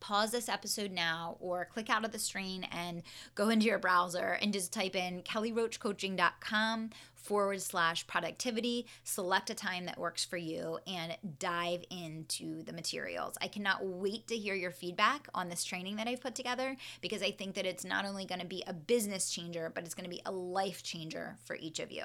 pause 0.00 0.32
this 0.32 0.48
episode 0.48 0.90
now 0.90 1.36
or 1.40 1.64
click 1.66 1.88
out 1.88 2.04
of 2.04 2.12
the 2.12 2.18
screen 2.18 2.64
and 2.64 3.02
go 3.34 3.48
into 3.48 3.66
your 3.66 3.78
browser 3.78 4.38
and 4.40 4.52
just 4.52 4.72
type 4.72 4.96
in 4.96 5.22
kellyroachcoaching.com 5.22 6.90
forward 7.14 7.60
slash 7.60 8.06
productivity, 8.06 8.86
select 9.04 9.50
a 9.50 9.54
time 9.54 9.86
that 9.86 9.98
works 9.98 10.24
for 10.24 10.38
you, 10.38 10.78
and 10.86 11.16
dive 11.38 11.84
into 11.90 12.62
the 12.62 12.72
materials. 12.72 13.36
I 13.40 13.48
cannot 13.48 13.84
wait 13.84 14.26
to 14.28 14.36
hear 14.36 14.54
your 14.54 14.70
feedback 14.70 15.28
on 15.34 15.48
this 15.48 15.64
training 15.64 15.96
that 15.96 16.08
I've 16.08 16.22
put 16.22 16.34
together 16.34 16.76
because 17.00 17.22
I 17.22 17.30
think 17.30 17.54
that 17.54 17.66
it's 17.66 17.84
not 17.84 18.06
only 18.06 18.24
going 18.24 18.40
to 18.40 18.46
be 18.46 18.64
a 18.66 18.72
business 18.72 19.30
changer, 19.30 19.70
but 19.74 19.84
it's 19.84 19.94
going 19.94 20.04
to 20.04 20.10
be 20.10 20.22
a 20.24 20.32
life 20.32 20.82
changer 20.82 21.36
for 21.44 21.56
each 21.56 21.78
of 21.78 21.92
you. 21.92 22.04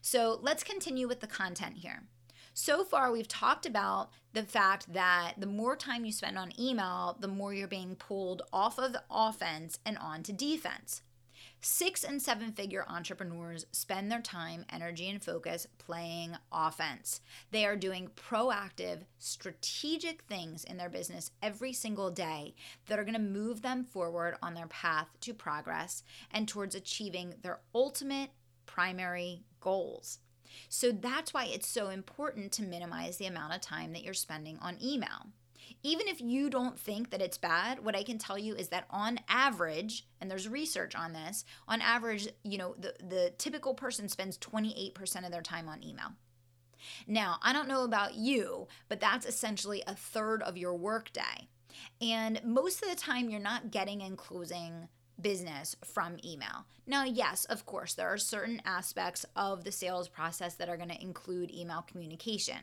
So 0.00 0.38
let's 0.42 0.64
continue 0.64 1.06
with 1.06 1.20
the 1.20 1.26
content 1.26 1.76
here. 1.78 2.02
So 2.58 2.84
far, 2.84 3.12
we've 3.12 3.28
talked 3.28 3.66
about 3.66 4.08
the 4.32 4.42
fact 4.42 4.90
that 4.94 5.34
the 5.36 5.46
more 5.46 5.76
time 5.76 6.06
you 6.06 6.10
spend 6.10 6.38
on 6.38 6.58
email, 6.58 7.14
the 7.20 7.28
more 7.28 7.52
you're 7.52 7.68
being 7.68 7.96
pulled 7.96 8.40
off 8.50 8.78
of 8.78 8.96
offense 9.10 9.78
and 9.84 9.98
onto 9.98 10.32
defense. 10.32 11.02
Six 11.60 12.02
and 12.02 12.20
seven 12.20 12.52
figure 12.52 12.86
entrepreneurs 12.88 13.66
spend 13.72 14.10
their 14.10 14.22
time, 14.22 14.64
energy, 14.70 15.10
and 15.10 15.22
focus 15.22 15.66
playing 15.76 16.38
offense. 16.50 17.20
They 17.50 17.66
are 17.66 17.76
doing 17.76 18.08
proactive, 18.16 19.02
strategic 19.18 20.22
things 20.22 20.64
in 20.64 20.78
their 20.78 20.88
business 20.88 21.32
every 21.42 21.74
single 21.74 22.10
day 22.10 22.54
that 22.86 22.98
are 22.98 23.04
going 23.04 23.12
to 23.12 23.20
move 23.20 23.60
them 23.60 23.84
forward 23.84 24.36
on 24.40 24.54
their 24.54 24.68
path 24.68 25.08
to 25.20 25.34
progress 25.34 26.02
and 26.30 26.48
towards 26.48 26.74
achieving 26.74 27.34
their 27.42 27.60
ultimate 27.74 28.30
primary 28.64 29.44
goals. 29.60 30.20
So 30.68 30.92
that's 30.92 31.32
why 31.32 31.46
it's 31.46 31.68
so 31.68 31.88
important 31.88 32.52
to 32.52 32.62
minimize 32.62 33.16
the 33.16 33.26
amount 33.26 33.54
of 33.54 33.60
time 33.60 33.92
that 33.92 34.02
you're 34.02 34.14
spending 34.14 34.58
on 34.60 34.78
email. 34.82 35.26
Even 35.82 36.08
if 36.08 36.20
you 36.20 36.48
don't 36.48 36.78
think 36.78 37.10
that 37.10 37.22
it's 37.22 37.38
bad, 37.38 37.84
what 37.84 37.96
I 37.96 38.02
can 38.02 38.18
tell 38.18 38.38
you 38.38 38.54
is 38.54 38.68
that 38.68 38.86
on 38.90 39.20
average, 39.28 40.06
and 40.20 40.30
there's 40.30 40.48
research 40.48 40.94
on 40.94 41.12
this, 41.12 41.44
on 41.68 41.80
average, 41.80 42.28
you 42.42 42.58
know, 42.58 42.74
the, 42.78 42.94
the 43.04 43.32
typical 43.38 43.74
person 43.74 44.08
spends 44.08 44.38
28% 44.38 45.24
of 45.24 45.32
their 45.32 45.42
time 45.42 45.68
on 45.68 45.82
email. 45.82 46.12
Now, 47.06 47.38
I 47.42 47.52
don't 47.52 47.68
know 47.68 47.84
about 47.84 48.14
you, 48.14 48.68
but 48.88 49.00
that's 49.00 49.26
essentially 49.26 49.82
a 49.86 49.94
third 49.94 50.42
of 50.42 50.56
your 50.56 50.74
workday. 50.74 51.48
And 52.00 52.40
most 52.44 52.82
of 52.82 52.88
the 52.88 52.96
time, 52.96 53.28
you're 53.28 53.40
not 53.40 53.70
getting 53.70 54.02
and 54.02 54.16
closing 54.16 54.88
business 55.20 55.76
from 55.84 56.16
email. 56.24 56.66
Now, 56.86 57.04
yes, 57.04 57.44
of 57.46 57.66
course, 57.66 57.94
there 57.94 58.08
are 58.08 58.18
certain 58.18 58.62
aspects 58.64 59.26
of 59.34 59.64
the 59.64 59.72
sales 59.72 60.08
process 60.08 60.54
that 60.54 60.68
are 60.68 60.76
going 60.76 60.90
to 60.90 61.02
include 61.02 61.50
email 61.54 61.82
communication. 61.82 62.58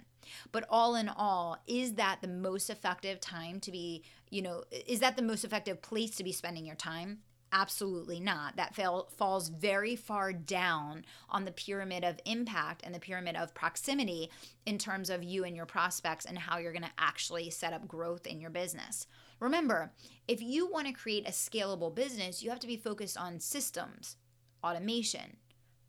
But 0.51 0.65
all 0.69 0.95
in 0.95 1.09
all, 1.09 1.57
is 1.67 1.93
that 1.93 2.19
the 2.21 2.27
most 2.27 2.69
effective 2.69 3.19
time 3.19 3.59
to 3.61 3.71
be, 3.71 4.03
you 4.29 4.41
know, 4.41 4.63
is 4.71 4.99
that 4.99 5.15
the 5.17 5.21
most 5.21 5.43
effective 5.43 5.81
place 5.81 6.15
to 6.15 6.23
be 6.23 6.31
spending 6.31 6.65
your 6.65 6.75
time? 6.75 7.19
Absolutely 7.55 8.19
not. 8.19 8.55
That 8.55 8.73
fail, 8.73 9.09
falls 9.15 9.49
very 9.49 9.95
far 9.95 10.33
down 10.33 11.05
on 11.29 11.45
the 11.45 11.51
pyramid 11.51 12.03
of 12.03 12.19
impact 12.25 12.81
and 12.83 12.95
the 12.95 12.99
pyramid 12.99 13.35
of 13.35 13.53
proximity 13.53 14.31
in 14.65 14.79
terms 14.79 15.11
of 15.11 15.23
you 15.23 15.43
and 15.43 15.55
your 15.55 15.67
prospects 15.67 16.25
and 16.25 16.39
how 16.39 16.57
you're 16.57 16.71
going 16.71 16.81
to 16.81 16.89
actually 16.97 17.51
set 17.51 17.73
up 17.73 17.87
growth 17.87 18.25
in 18.25 18.41
your 18.41 18.49
business. 18.49 19.05
Remember, 19.43 19.91
if 20.25 20.41
you 20.41 20.71
want 20.71 20.87
to 20.87 20.93
create 20.93 21.27
a 21.27 21.31
scalable 21.31 21.93
business, 21.93 22.41
you 22.41 22.49
have 22.49 22.61
to 22.61 22.67
be 22.67 22.77
focused 22.77 23.17
on 23.17 23.41
systems, 23.41 24.15
automation, 24.63 25.35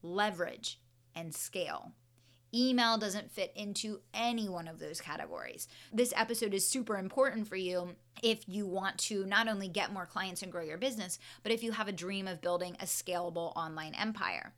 leverage, 0.03 0.81
and 1.15 1.33
scale. 1.33 1.93
Email 2.53 2.99
doesn't 2.99 3.31
fit 3.31 3.53
into 3.55 4.01
any 4.13 4.49
one 4.49 4.67
of 4.67 4.81
those 4.81 5.01
categories. 5.01 5.69
This 5.93 6.13
episode 6.17 6.53
is 6.53 6.67
super 6.67 6.97
important 6.97 7.47
for 7.47 7.55
you 7.55 7.95
if 8.25 8.49
you 8.49 8.67
want 8.67 8.99
to 8.99 9.25
not 9.25 9.47
only 9.47 9.69
get 9.69 9.93
more 9.93 10.07
clients 10.07 10.43
and 10.43 10.51
grow 10.51 10.63
your 10.63 10.77
business, 10.77 11.21
but 11.45 11.53
if 11.53 11.63
you 11.63 11.71
have 11.71 11.87
a 11.87 11.93
dream 11.93 12.27
of 12.27 12.41
building 12.41 12.77
a 12.81 12.87
scalable 12.87 13.53
online 13.55 13.95
empire. 13.95 14.53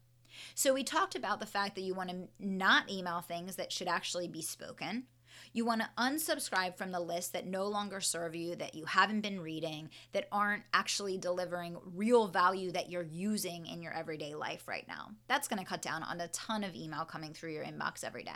So, 0.54 0.72
we 0.72 0.84
talked 0.84 1.14
about 1.14 1.38
the 1.40 1.46
fact 1.46 1.74
that 1.74 1.82
you 1.82 1.92
want 1.92 2.08
to 2.08 2.28
not 2.38 2.90
email 2.90 3.20
things 3.20 3.56
that 3.56 3.72
should 3.72 3.88
actually 3.88 4.28
be 4.28 4.40
spoken. 4.40 5.04
You 5.52 5.64
want 5.64 5.82
to 5.82 5.88
unsubscribe 5.98 6.76
from 6.76 6.92
the 6.92 7.00
list 7.00 7.32
that 7.32 7.46
no 7.46 7.66
longer 7.66 8.00
serve 8.00 8.34
you, 8.34 8.56
that 8.56 8.74
you 8.74 8.84
haven't 8.84 9.20
been 9.20 9.40
reading, 9.40 9.90
that 10.12 10.28
aren't 10.30 10.64
actually 10.72 11.18
delivering 11.18 11.76
real 11.94 12.28
value 12.28 12.72
that 12.72 12.90
you're 12.90 13.02
using 13.02 13.66
in 13.66 13.82
your 13.82 13.92
everyday 13.92 14.34
life 14.34 14.66
right 14.68 14.86
now. 14.88 15.10
That's 15.28 15.48
going 15.48 15.60
to 15.62 15.68
cut 15.68 15.82
down 15.82 16.02
on 16.02 16.20
a 16.20 16.28
ton 16.28 16.64
of 16.64 16.74
email 16.74 17.04
coming 17.04 17.32
through 17.32 17.52
your 17.52 17.64
inbox 17.64 18.04
every 18.04 18.24
day. 18.24 18.32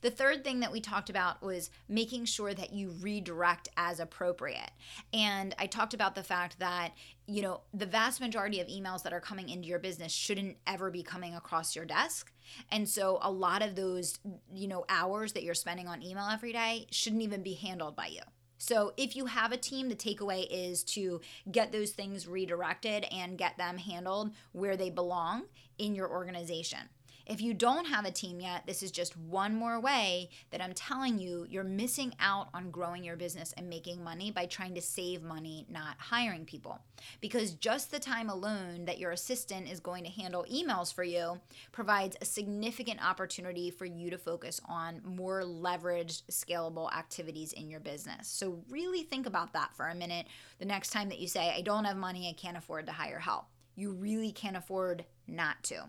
The 0.00 0.10
third 0.10 0.44
thing 0.44 0.60
that 0.60 0.72
we 0.72 0.80
talked 0.80 1.10
about 1.10 1.42
was 1.42 1.70
making 1.88 2.24
sure 2.24 2.54
that 2.54 2.72
you 2.72 2.90
redirect 3.00 3.68
as 3.76 4.00
appropriate. 4.00 4.70
And 5.12 5.54
I 5.58 5.66
talked 5.66 5.94
about 5.94 6.14
the 6.14 6.22
fact 6.22 6.58
that, 6.58 6.92
you 7.26 7.42
know, 7.42 7.60
the 7.72 7.86
vast 7.86 8.20
majority 8.20 8.60
of 8.60 8.68
emails 8.68 9.02
that 9.02 9.12
are 9.12 9.20
coming 9.20 9.48
into 9.48 9.68
your 9.68 9.78
business 9.78 10.12
shouldn't 10.12 10.56
ever 10.66 10.90
be 10.90 11.02
coming 11.02 11.34
across 11.34 11.76
your 11.76 11.84
desk. 11.84 12.32
And 12.70 12.88
so 12.88 13.18
a 13.22 13.30
lot 13.30 13.62
of 13.62 13.74
those, 13.74 14.18
you 14.54 14.68
know, 14.68 14.84
hours 14.88 15.32
that 15.32 15.42
you're 15.42 15.54
spending 15.54 15.88
on 15.88 16.02
email 16.02 16.28
every 16.30 16.52
day 16.52 16.86
shouldn't 16.90 17.22
even 17.22 17.42
be 17.42 17.54
handled 17.54 17.96
by 17.96 18.06
you. 18.06 18.20
So, 18.58 18.92
if 18.96 19.16
you 19.16 19.26
have 19.26 19.50
a 19.50 19.56
team, 19.56 19.88
the 19.88 19.96
takeaway 19.96 20.46
is 20.48 20.84
to 20.84 21.20
get 21.50 21.72
those 21.72 21.90
things 21.90 22.28
redirected 22.28 23.04
and 23.10 23.36
get 23.36 23.58
them 23.58 23.76
handled 23.76 24.30
where 24.52 24.76
they 24.76 24.88
belong 24.88 25.46
in 25.78 25.96
your 25.96 26.08
organization. 26.08 26.78
If 27.26 27.40
you 27.40 27.54
don't 27.54 27.86
have 27.86 28.04
a 28.04 28.10
team 28.10 28.40
yet, 28.40 28.66
this 28.66 28.82
is 28.82 28.90
just 28.90 29.16
one 29.16 29.54
more 29.54 29.80
way 29.80 30.30
that 30.50 30.60
I'm 30.60 30.72
telling 30.72 31.18
you 31.18 31.46
you're 31.48 31.64
missing 31.64 32.14
out 32.20 32.48
on 32.52 32.70
growing 32.70 33.04
your 33.04 33.16
business 33.16 33.54
and 33.56 33.68
making 33.68 34.02
money 34.02 34.30
by 34.30 34.46
trying 34.46 34.74
to 34.74 34.80
save 34.80 35.22
money, 35.22 35.66
not 35.70 35.96
hiring 35.98 36.44
people. 36.44 36.80
Because 37.20 37.54
just 37.54 37.90
the 37.90 37.98
time 37.98 38.28
alone 38.28 38.84
that 38.86 38.98
your 38.98 39.12
assistant 39.12 39.70
is 39.70 39.80
going 39.80 40.04
to 40.04 40.10
handle 40.10 40.44
emails 40.52 40.92
for 40.92 41.04
you 41.04 41.40
provides 41.70 42.16
a 42.20 42.24
significant 42.24 43.04
opportunity 43.04 43.70
for 43.70 43.84
you 43.84 44.10
to 44.10 44.18
focus 44.18 44.60
on 44.68 45.00
more 45.04 45.42
leveraged, 45.42 46.22
scalable 46.30 46.92
activities 46.92 47.52
in 47.52 47.70
your 47.70 47.80
business. 47.80 48.28
So, 48.28 48.62
really 48.68 49.02
think 49.02 49.26
about 49.26 49.52
that 49.52 49.74
for 49.76 49.88
a 49.88 49.94
minute 49.94 50.26
the 50.58 50.64
next 50.64 50.90
time 50.90 51.08
that 51.08 51.18
you 51.18 51.28
say, 51.28 51.52
I 51.56 51.62
don't 51.62 51.84
have 51.84 51.96
money, 51.96 52.28
I 52.28 52.32
can't 52.32 52.56
afford 52.56 52.86
to 52.86 52.92
hire 52.92 53.18
help. 53.18 53.46
You 53.74 53.92
really 53.92 54.32
can't 54.32 54.56
afford 54.56 55.04
not 55.26 55.62
to. 55.64 55.84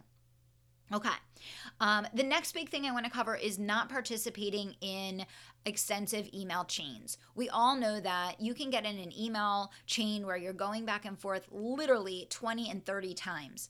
Okay. 0.92 1.10
Um, 1.80 2.08
the 2.14 2.24
next 2.24 2.54
big 2.54 2.70
thing 2.70 2.86
I 2.86 2.92
want 2.92 3.06
to 3.06 3.12
cover 3.12 3.36
is 3.36 3.58
not 3.58 3.90
participating 3.90 4.76
in 4.82 5.26
extensive 5.66 6.30
email 6.34 6.66
chains. 6.66 7.18
We 7.36 7.50
all 7.50 7.76
know 7.76 8.00
that 8.00 8.40
you 8.40 8.54
can 8.54 8.70
get 8.70 8.86
in 8.86 8.98
an 8.98 9.18
email 9.18 9.72
chain 9.86 10.26
where 10.26 10.38
you're 10.38 10.54
going 10.54 10.86
back 10.86 11.06
and 11.06 11.18
forth 11.18 11.48
literally 11.52 12.28
20 12.30 12.70
and 12.70 12.86
30 12.86 13.14
times. 13.14 13.70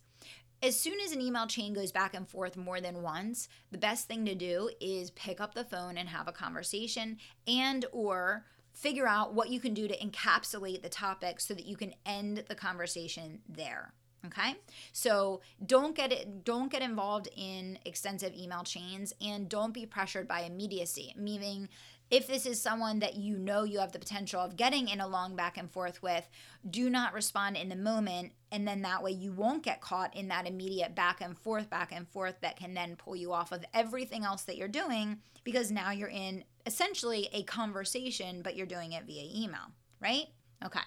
As 0.62 0.80
soon 0.80 1.00
as 1.02 1.12
an 1.12 1.22
email 1.22 1.46
chain 1.46 1.74
goes 1.74 1.92
back 1.92 2.14
and 2.14 2.28
forth 2.28 2.56
more 2.56 2.80
than 2.80 3.02
once, 3.02 3.50
the 3.72 3.78
best 3.78 4.08
thing 4.08 4.26
to 4.26 4.36
do 4.36 4.70
is 4.80 5.12
pick 5.12 5.42
up 5.42 5.54
the 5.54 5.66
phone 5.66 5.98
and 5.98 6.08
have 6.08 6.28
a 6.28 6.32
conversation 6.32 7.18
and 7.48 7.86
or 7.92 8.46
figure 8.72 9.08
out 9.08 9.34
what 9.34 9.50
you 9.50 9.60
can 9.60 9.74
do 9.74 9.88
to 9.88 9.98
encapsulate 9.98 10.82
the 10.82 10.90
topic 10.90 11.40
so 11.40 11.54
that 11.54 11.66
you 11.66 11.76
can 11.76 11.94
end 12.06 12.46
the 12.48 12.56
conversation 12.56 13.42
there 13.48 13.94
okay? 14.26 14.56
So 14.92 15.42
don't 15.66 15.96
get 15.96 16.12
it 16.12 16.44
don't 16.44 16.72
get 16.72 16.82
involved 16.82 17.28
in 17.36 17.80
extensive 17.86 18.34
email 18.34 18.64
chains 18.64 19.14
and 19.22 19.50
don't 19.50 19.74
be 19.74 19.86
pressured 19.86 20.28
by 20.28 20.42
immediacy. 20.42 21.14
Meaning 21.18 21.70
if 22.10 22.28
this 22.28 22.46
is 22.46 22.62
someone 22.62 23.00
that 23.00 23.16
you 23.16 23.38
know 23.38 23.64
you 23.64 23.80
have 23.80 23.92
the 23.92 24.00
potential 24.00 24.40
of 24.40 24.56
getting 24.56 24.88
in 24.88 25.02
a 25.02 25.08
long 25.08 25.36
back 25.36 25.58
and 25.58 25.72
forth 25.72 26.04
with 26.04 26.30
do 26.70 26.90
not 26.90 27.14
respond 27.14 27.58
in 27.58 27.70
the 27.70 27.76
moment 27.76 28.34
and 28.52 28.68
then 28.68 28.82
that 28.82 29.02
way 29.02 29.12
you 29.12 29.32
won't 29.32 29.64
get 29.64 29.82
caught 29.82 30.16
in 30.16 30.28
that 30.28 30.48
immediate 30.48 30.94
back 30.94 31.22
and 31.22 31.38
forth 31.40 31.70
back 31.70 31.92
and 31.92 32.08
forth 32.10 32.36
that 32.42 32.58
can 32.58 32.74
then 32.74 32.96
pull 32.96 33.16
you 33.16 33.32
off 33.32 33.52
of 33.52 33.66
everything 33.74 34.24
else 34.24 34.44
that 34.44 34.58
you're 34.58 34.68
doing 34.68 35.18
because 35.44 35.72
now 35.72 35.92
you're 35.92 36.10
in 36.10 36.44
essentially 36.66 37.30
a 37.34 37.42
conversation 37.44 38.42
but 38.44 38.56
you're 38.56 38.68
doing 38.68 38.92
it 38.92 39.06
via 39.06 39.24
email 39.34 39.72
right? 40.04 40.28
Okay. 40.64 40.82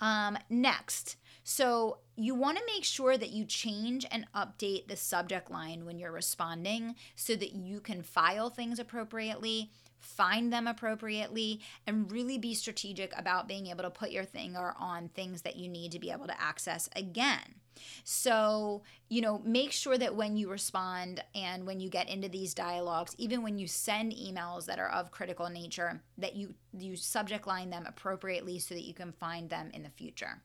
Um, 0.00 0.38
next. 0.48 1.16
So, 1.44 1.98
you 2.18 2.34
want 2.34 2.58
to 2.58 2.64
make 2.66 2.84
sure 2.84 3.16
that 3.16 3.30
you 3.30 3.44
change 3.44 4.04
and 4.10 4.26
update 4.34 4.88
the 4.88 4.96
subject 4.96 5.52
line 5.52 5.84
when 5.84 5.98
you're 5.98 6.10
responding 6.10 6.96
so 7.14 7.36
that 7.36 7.52
you 7.52 7.80
can 7.80 8.02
file 8.02 8.50
things 8.50 8.80
appropriately, 8.80 9.70
find 10.00 10.52
them 10.52 10.66
appropriately, 10.66 11.60
and 11.86 12.10
really 12.10 12.36
be 12.36 12.54
strategic 12.54 13.16
about 13.16 13.46
being 13.46 13.68
able 13.68 13.84
to 13.84 13.90
put 13.90 14.10
your 14.10 14.24
finger 14.24 14.74
on 14.80 15.08
things 15.08 15.42
that 15.42 15.54
you 15.54 15.68
need 15.68 15.92
to 15.92 16.00
be 16.00 16.10
able 16.10 16.26
to 16.26 16.40
access 16.40 16.88
again. 16.96 17.54
So, 18.02 18.82
you 19.08 19.20
know, 19.20 19.40
make 19.44 19.70
sure 19.70 19.96
that 19.96 20.16
when 20.16 20.36
you 20.36 20.50
respond 20.50 21.22
and 21.36 21.64
when 21.64 21.78
you 21.78 21.88
get 21.88 22.08
into 22.08 22.28
these 22.28 22.52
dialogues, 22.52 23.14
even 23.18 23.44
when 23.44 23.58
you 23.58 23.68
send 23.68 24.12
emails 24.12 24.66
that 24.66 24.80
are 24.80 24.90
of 24.90 25.12
critical 25.12 25.48
nature, 25.48 26.02
that 26.18 26.34
you 26.34 26.54
you 26.76 26.96
subject 26.96 27.46
line 27.46 27.70
them 27.70 27.86
appropriately 27.86 28.58
so 28.58 28.74
that 28.74 28.82
you 28.82 28.94
can 28.94 29.12
find 29.12 29.48
them 29.48 29.70
in 29.72 29.84
the 29.84 29.90
future. 29.90 30.42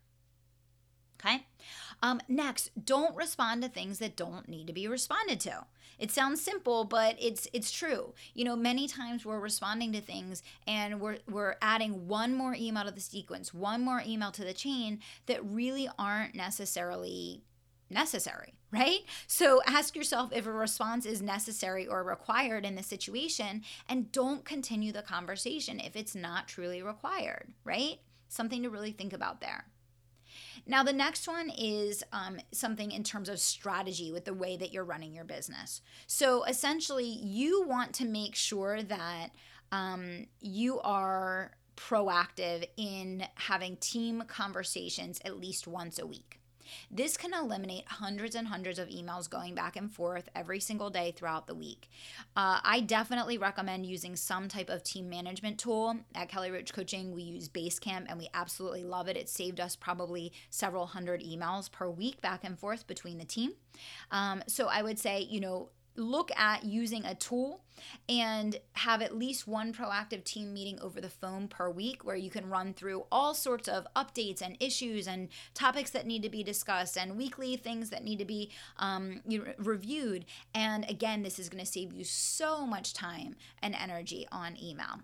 Okay. 1.24 1.46
Um, 2.02 2.20
next, 2.28 2.72
don't 2.86 3.16
respond 3.16 3.62
to 3.64 3.70
things 3.70 4.00
that 4.00 4.16
don't 4.16 4.50
need 4.50 4.68
to 4.68 4.74
be 4.74 4.88
responded 4.88 5.40
to. 5.42 5.66
It 6.00 6.12
sounds 6.12 6.42
simple, 6.42 6.84
but 6.84 7.16
it's 7.20 7.48
it's 7.54 7.72
true. 7.72 8.14
You 8.34 8.44
know, 8.46 8.56
many 8.56 8.88
times 8.88 9.26
we're 9.26 9.40
responding 9.40 9.94
to 9.94 10.02
things 10.02 10.44
and 10.68 11.00
we're 11.00 11.20
we're 11.30 11.56
adding 11.62 12.08
one 12.08 12.34
more 12.34 12.56
email 12.56 12.84
to 12.84 12.92
the 12.92 13.00
sequence, 13.00 13.54
one 13.54 13.82
more 13.82 14.02
email 14.06 14.32
to 14.32 14.44
the 14.44 14.54
chain 14.54 15.00
that 15.28 15.46
really 15.46 15.88
aren't 15.98 16.36
necessarily 16.36 17.44
necessary, 17.90 18.56
right? 18.72 19.02
So 19.28 19.62
ask 19.66 19.96
yourself 19.96 20.32
if 20.34 20.48
a 20.48 20.52
response 20.52 21.06
is 21.06 21.22
necessary 21.22 21.88
or 21.88 22.04
required 22.04 22.66
in 22.66 22.76
the 22.76 22.84
situation 22.84 23.62
and 23.88 24.12
don't 24.12 24.44
continue 24.44 24.92
the 24.92 25.04
conversation 25.04 25.80
if 25.80 25.96
it's 25.96 26.16
not 26.16 26.48
truly 26.48 26.82
required, 26.82 27.54
right? 27.64 28.00
Something 28.30 28.64
to 28.64 28.70
really 28.70 28.92
think 28.92 29.14
about 29.14 29.42
there. 29.42 29.66
Now, 30.66 30.84
the 30.84 30.94
next 30.94 31.28
one 31.28 31.50
is 31.50 32.04
um, 32.12 32.40
something 32.52 32.92
in 32.92 33.04
terms 33.04 33.30
of 33.30 33.40
strategy 33.40 34.12
with 34.12 34.26
the 34.26 34.34
way 34.34 34.58
that 34.58 34.72
you're 34.72 34.84
running 34.84 35.14
your 35.14 35.26
business. 35.26 35.82
So, 36.08 36.44
essentially, 36.44 37.06
you 37.06 37.66
want 37.68 37.94
to 37.96 38.06
make 38.06 38.36
sure 38.36 38.82
that 38.84 39.30
um, 39.72 40.28
you 40.40 40.80
are 40.82 41.52
proactive 41.76 42.68
in 42.78 43.26
having 43.36 43.78
team 43.78 44.24
conversations 44.28 45.20
at 45.26 45.40
least 45.40 45.68
once 45.68 46.00
a 46.00 46.06
week. 46.06 46.40
This 46.92 47.18
can 47.18 47.34
eliminate 47.34 47.88
hundreds 47.88 48.36
and 48.36 48.48
hundreds 48.48 48.80
of 48.80 48.90
emails 48.90 49.30
going 49.30 49.56
back 49.56 49.76
and 49.76 49.92
forth 49.92 50.30
every 50.36 50.60
single 50.60 50.90
day 50.90 51.14
throughout 51.16 51.48
the 51.48 51.56
week. 51.56 51.90
Uh, 52.36 52.60
I 52.64 52.82
definitely 52.82 53.38
recommend 53.38 53.86
using 53.86 54.16
some 54.16 54.48
type 54.48 54.70
of 54.70 54.84
team 54.84 55.10
management 55.10 55.58
tool. 55.58 55.98
At 56.16 56.30
Kelly 56.30 56.52
Roach 56.52 56.74
Coaching, 56.74 57.14
we 57.14 57.24
use 57.24 57.50
Basecamp 57.50 58.06
and 58.08 58.18
we 58.18 58.30
absolutely 58.34 58.84
love 58.84 59.08
it. 59.08 59.18
It 59.18 59.30
saved 59.30 59.60
us 59.60 59.76
probably 59.76 60.32
several 60.50 60.88
hundred 60.88 61.22
emails 61.22 61.72
per 61.72 61.90
week 61.90 62.22
back 62.22 62.44
and 62.44 62.58
forth 62.58 62.88
between 62.88 63.18
the 63.18 63.26
team. 63.26 63.54
Um, 64.12 64.44
so 64.48 64.68
I 64.68 64.82
would 64.82 65.00
say, 65.00 65.22
you 65.22 65.40
know, 65.40 65.70
look 65.96 66.32
at 66.38 66.64
using 66.64 67.06
a 67.06 67.16
tool 67.16 67.62
and 68.08 68.58
have 68.74 69.02
at 69.02 69.18
least 69.18 69.48
one 69.48 69.74
proactive 69.74 70.24
team 70.24 70.54
meeting 70.54 70.80
over 70.80 71.02
the 71.02 71.10
phone 71.10 71.48
per 71.48 71.70
week 71.70 72.04
where 72.04 72.16
you 72.16 72.30
can 72.30 72.50
run 72.50 72.74
through 72.74 73.06
all 73.12 73.34
sorts 73.34 73.68
of 73.68 73.88
updates 73.96 74.42
and 74.42 74.58
issues 74.60 75.08
and 75.08 75.30
topics 75.54 75.92
that 75.92 76.06
need 76.06 76.24
to 76.24 76.30
be 76.30 76.44
discussed 76.44 76.98
and 76.98 77.18
weekly 77.18 77.56
things 77.56 77.90
that 77.90 78.04
need 78.04 78.20
to 78.20 78.26
be 78.26 78.50
um, 78.78 79.22
reviewed. 79.58 80.26
And 80.54 80.90
again, 80.90 81.24
this 81.24 81.40
is 81.40 81.50
going 81.50 81.64
to 81.64 81.70
save 81.70 81.94
you 81.94 82.04
so 82.04 82.66
much 82.66 82.94
time 82.94 83.36
and 83.62 83.76
energy 83.76 84.28
on 84.32 84.58
email. 84.62 85.00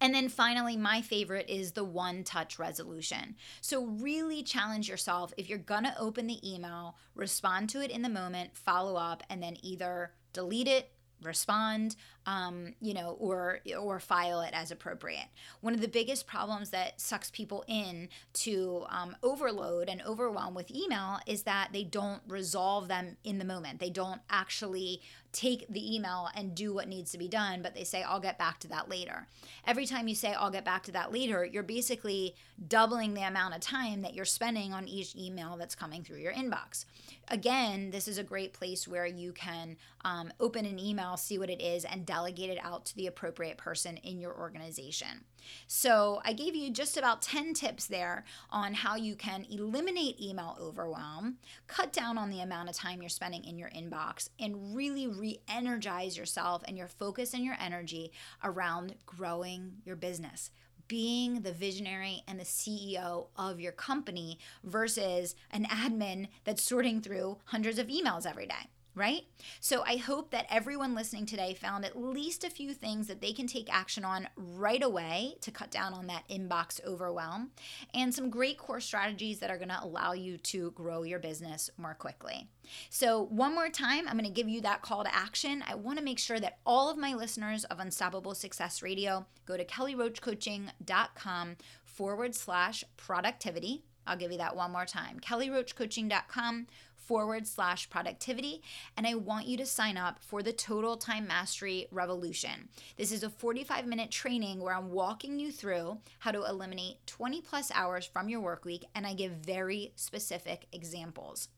And 0.00 0.14
then 0.14 0.28
finally, 0.28 0.76
my 0.76 1.02
favorite 1.02 1.48
is 1.48 1.72
the 1.72 1.84
one 1.84 2.24
touch 2.24 2.58
resolution. 2.58 3.36
So, 3.60 3.84
really 3.84 4.42
challenge 4.42 4.88
yourself 4.88 5.32
if 5.36 5.48
you're 5.48 5.58
gonna 5.58 5.94
open 5.98 6.26
the 6.26 6.40
email, 6.48 6.96
respond 7.14 7.68
to 7.70 7.82
it 7.82 7.90
in 7.90 8.02
the 8.02 8.08
moment, 8.08 8.56
follow 8.56 8.96
up, 8.96 9.22
and 9.28 9.42
then 9.42 9.56
either 9.62 10.12
delete 10.32 10.68
it, 10.68 10.92
respond 11.22 11.96
um, 12.30 12.74
you 12.80 12.94
know 12.94 13.16
or 13.18 13.58
or 13.78 13.98
file 13.98 14.40
it 14.42 14.52
as 14.54 14.70
appropriate. 14.70 15.26
One 15.60 15.74
of 15.74 15.80
the 15.80 15.88
biggest 15.88 16.28
problems 16.28 16.70
that 16.70 17.00
sucks 17.00 17.28
people 17.30 17.64
in 17.66 18.08
to 18.34 18.84
um, 18.88 19.16
overload 19.22 19.88
and 19.88 20.00
overwhelm 20.02 20.54
with 20.54 20.70
email 20.70 21.18
is 21.26 21.42
that 21.42 21.70
they 21.72 21.82
don't 21.82 22.22
resolve 22.28 22.86
them 22.86 23.16
in 23.24 23.38
the 23.38 23.44
moment. 23.44 23.80
They 23.80 23.90
don't 23.90 24.20
actually 24.30 25.02
take 25.32 25.66
the 25.68 25.94
email 25.94 26.28
and 26.34 26.54
do 26.54 26.74
what 26.74 26.88
needs 26.88 27.12
to 27.12 27.18
be 27.18 27.28
done 27.28 27.62
but 27.62 27.74
they 27.74 27.84
say 27.84 28.02
i'll 28.02 28.20
get 28.20 28.38
back 28.38 28.58
to 28.58 28.68
that 28.68 28.88
later. 28.88 29.28
Every 29.66 29.86
time 29.86 30.08
you 30.08 30.14
say 30.14 30.32
i'll 30.32 30.50
get 30.50 30.64
back 30.64 30.82
to 30.84 30.92
that 30.92 31.12
later 31.12 31.44
you're 31.44 31.62
basically 31.62 32.34
doubling 32.66 33.14
the 33.14 33.22
amount 33.22 33.54
of 33.54 33.60
time 33.60 34.02
that 34.02 34.14
you're 34.14 34.24
spending 34.24 34.72
on 34.72 34.88
each 34.88 35.14
email 35.14 35.56
that's 35.56 35.74
coming 35.74 36.02
through 36.02 36.18
your 36.18 36.32
inbox. 36.32 36.84
Again 37.28 37.90
this 37.90 38.08
is 38.08 38.18
a 38.18 38.24
great 38.24 38.52
place 38.52 38.88
where 38.88 39.06
you 39.06 39.32
can 39.32 39.76
um, 40.04 40.32
open 40.40 40.64
an 40.64 40.78
email 40.78 41.16
see 41.16 41.38
what 41.38 41.50
it 41.50 41.62
is 41.62 41.84
and 41.84 42.04
it 42.28 42.58
out 42.62 42.86
to 42.86 42.96
the 42.96 43.06
appropriate 43.06 43.56
person 43.56 43.96
in 43.98 44.20
your 44.20 44.36
organization. 44.36 45.24
So, 45.66 46.20
I 46.24 46.32
gave 46.32 46.54
you 46.54 46.70
just 46.70 46.96
about 46.96 47.22
10 47.22 47.54
tips 47.54 47.86
there 47.86 48.24
on 48.50 48.74
how 48.74 48.96
you 48.96 49.16
can 49.16 49.46
eliminate 49.50 50.20
email 50.20 50.56
overwhelm, 50.60 51.38
cut 51.66 51.92
down 51.92 52.18
on 52.18 52.30
the 52.30 52.40
amount 52.40 52.68
of 52.68 52.76
time 52.76 53.00
you're 53.00 53.08
spending 53.08 53.44
in 53.44 53.58
your 53.58 53.70
inbox, 53.70 54.28
and 54.38 54.76
really 54.76 55.06
re 55.06 55.40
energize 55.48 56.16
yourself 56.16 56.62
and 56.68 56.76
your 56.76 56.88
focus 56.88 57.32
and 57.34 57.44
your 57.44 57.56
energy 57.58 58.12
around 58.44 58.94
growing 59.06 59.72
your 59.84 59.96
business 59.96 60.50
being 60.90 61.42
the 61.42 61.52
visionary 61.52 62.24
and 62.26 62.40
the 62.40 62.44
CEO 62.44 63.28
of 63.36 63.60
your 63.60 63.70
company 63.70 64.40
versus 64.64 65.36
an 65.52 65.64
admin 65.66 66.26
that's 66.42 66.64
sorting 66.64 67.00
through 67.00 67.38
hundreds 67.44 67.78
of 67.78 67.86
emails 67.86 68.26
every 68.26 68.44
day 68.44 68.68
right? 69.00 69.22
So 69.60 69.82
I 69.86 69.96
hope 69.96 70.30
that 70.30 70.46
everyone 70.50 70.94
listening 70.94 71.24
today 71.24 71.54
found 71.54 71.86
at 71.86 71.98
least 71.98 72.44
a 72.44 72.50
few 72.50 72.74
things 72.74 73.06
that 73.06 73.22
they 73.22 73.32
can 73.32 73.46
take 73.46 73.74
action 73.74 74.04
on 74.04 74.28
right 74.36 74.82
away 74.82 75.36
to 75.40 75.50
cut 75.50 75.70
down 75.70 75.94
on 75.94 76.06
that 76.08 76.28
inbox 76.28 76.84
overwhelm 76.84 77.50
and 77.94 78.14
some 78.14 78.28
great 78.28 78.58
core 78.58 78.78
strategies 78.78 79.38
that 79.38 79.50
are 79.50 79.56
going 79.56 79.70
to 79.70 79.82
allow 79.82 80.12
you 80.12 80.36
to 80.36 80.70
grow 80.72 81.02
your 81.02 81.18
business 81.18 81.70
more 81.78 81.94
quickly. 81.94 82.46
So, 82.90 83.24
one 83.24 83.54
more 83.54 83.70
time, 83.70 84.06
I'm 84.06 84.18
going 84.18 84.24
to 84.26 84.30
give 84.30 84.48
you 84.48 84.60
that 84.60 84.82
call 84.82 85.02
to 85.02 85.14
action. 85.14 85.64
I 85.66 85.74
want 85.74 85.98
to 85.98 86.04
make 86.04 86.18
sure 86.18 86.38
that 86.38 86.58
all 86.66 86.90
of 86.90 86.98
my 86.98 87.14
listeners 87.14 87.64
of 87.64 87.80
Unstoppable 87.80 88.34
Success 88.34 88.82
Radio 88.82 89.26
go 89.46 89.56
to 89.56 89.64
kellyroachcoaching.com 89.64 91.56
forward 91.84 92.34
slash 92.34 92.84
productivity. 92.98 93.82
I'll 94.06 94.16
give 94.16 94.32
you 94.32 94.38
that 94.38 94.56
one 94.56 94.72
more 94.72 94.86
time 94.86 95.20
kellyroachcoaching.com 95.20 96.66
forward 97.10 97.44
slash 97.44 97.90
productivity. 97.90 98.62
And 98.96 99.04
I 99.04 99.16
want 99.16 99.48
you 99.48 99.56
to 99.56 99.66
sign 99.66 99.96
up 99.96 100.20
for 100.22 100.44
the 100.44 100.52
Total 100.52 100.96
Time 100.96 101.26
Mastery 101.26 101.88
Revolution. 101.90 102.68
This 102.96 103.10
is 103.10 103.24
a 103.24 103.28
45 103.28 103.84
minute 103.84 104.12
training 104.12 104.60
where 104.60 104.76
I'm 104.76 104.92
walking 104.92 105.40
you 105.40 105.50
through 105.50 105.98
how 106.20 106.30
to 106.30 106.44
eliminate 106.44 107.04
20 107.08 107.40
plus 107.40 107.72
hours 107.74 108.06
from 108.06 108.28
your 108.28 108.38
work 108.38 108.64
week, 108.64 108.84
and 108.94 109.08
I 109.08 109.14
give 109.14 109.32
very 109.32 109.92
specific 109.96 110.66
examples. 110.72 111.48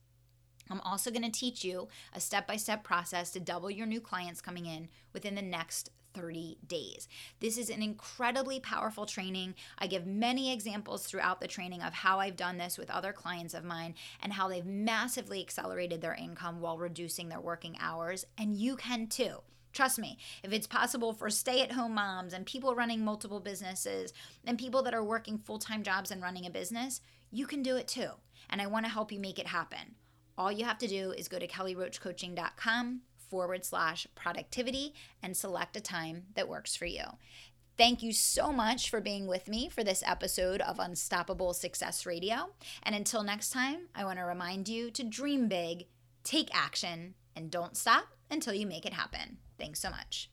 I'm 0.71 0.81
also 0.81 1.11
going 1.11 1.31
to 1.31 1.31
teach 1.31 1.67
you 1.67 1.89
a 2.15 2.21
step 2.21 2.47
by 2.47 2.57
step 2.57 2.83
process 2.83 3.31
to 3.33 3.41
double 3.41 3.71
your 3.71 3.87
new 3.87 4.01
clients 4.01 4.41
coming 4.41 4.65
in 4.65 4.89
within 5.13 5.35
the 5.35 5.43
next 5.43 5.91
30 6.15 6.59
days. 6.67 7.09
This 7.41 7.59
is 7.59 7.71
an 7.71 7.83
incredibly 7.83 8.61
powerful 8.61 9.07
training. 9.07 9.55
I 9.79 9.87
give 9.87 10.07
many 10.07 10.53
examples 10.53 11.07
throughout 11.07 11.41
the 11.41 11.49
training 11.49 11.83
of 11.83 11.93
how 11.93 12.21
I've 12.21 12.37
done 12.37 12.59
this 12.59 12.79
with 12.79 12.91
other 12.91 13.13
clients 13.13 13.55
of 13.55 13.65
mine 13.65 13.95
and 14.23 14.33
how 14.33 14.49
they've 14.49 14.67
massively 14.67 15.41
accelerated 15.41 16.01
their 16.01 16.15
income 16.15 16.61
while 16.61 16.79
reducing 16.79 17.29
their 17.29 17.41
working 17.41 17.77
hours. 17.81 18.25
And 18.39 18.55
you 18.55 18.77
can 18.77 19.07
too. 19.07 19.39
Trust 19.73 19.99
me, 19.99 20.19
if 20.43 20.53
it's 20.53 20.67
possible 20.67 21.15
for 21.15 21.31
stay 21.31 21.63
at 21.63 21.73
home 21.73 21.95
moms 21.95 22.35
and 22.35 22.45
people 22.45 22.75
running 22.75 23.05
multiple 23.05 23.41
businesses 23.41 24.13
and 24.45 24.59
people 24.59 24.83
that 24.83 24.95
are 24.95 25.05
working 25.05 25.39
full 25.39 25.59
time 25.59 25.83
jobs 25.83 26.11
and 26.11 26.23
running 26.23 26.47
a 26.47 26.51
business, 26.51 27.01
you 27.31 27.47
can 27.47 27.63
do 27.63 27.77
it 27.77 27.89
too. 27.89 28.11
And 28.51 28.61
I 28.61 28.67
want 28.67 28.85
to 28.85 28.93
help 28.93 29.11
you 29.11 29.19
make 29.19 29.39
it 29.39 29.47
happen. 29.47 29.97
All 30.37 30.53
you 30.53 30.65
have 30.65 30.79
to 30.79 30.89
do 30.89 31.13
is 31.13 31.29
go 31.29 31.39
to 31.39 31.47
kellyroachcoaching.com 31.47 33.01
forward 33.33 33.65
slash 33.65 34.07
productivity 34.15 34.93
and 35.23 35.35
select 35.35 35.75
a 35.75 35.81
time 35.81 36.25
that 36.35 36.51
works 36.51 36.77
for 36.77 36.85
you. 36.85 37.05
Thank 37.79 38.03
you 38.03 38.13
so 38.13 38.53
much 38.53 38.91
for 38.91 39.01
being 39.01 39.27
with 39.27 39.49
me 39.49 39.71
for 39.71 39.83
this 39.83 40.03
episode 40.07 40.61
of 40.61 40.79
Unstoppable 40.79 41.55
Success 41.55 42.05
Radio. 42.05 42.51
And 42.83 42.95
until 42.95 43.23
next 43.23 43.49
time, 43.49 43.89
I 43.95 44.05
want 44.05 44.19
to 44.19 44.25
remind 44.25 44.69
you 44.69 44.91
to 44.91 45.03
dream 45.03 45.49
big, 45.49 45.87
take 46.25 46.51
action, 46.53 47.15
and 47.35 47.51
don't 47.51 47.75
stop 47.75 48.09
until 48.31 48.53
you 48.53 48.67
make 48.67 48.85
it 48.85 48.93
happen. 48.93 49.39
Thanks 49.59 49.81
so 49.81 49.89
much. 49.89 50.32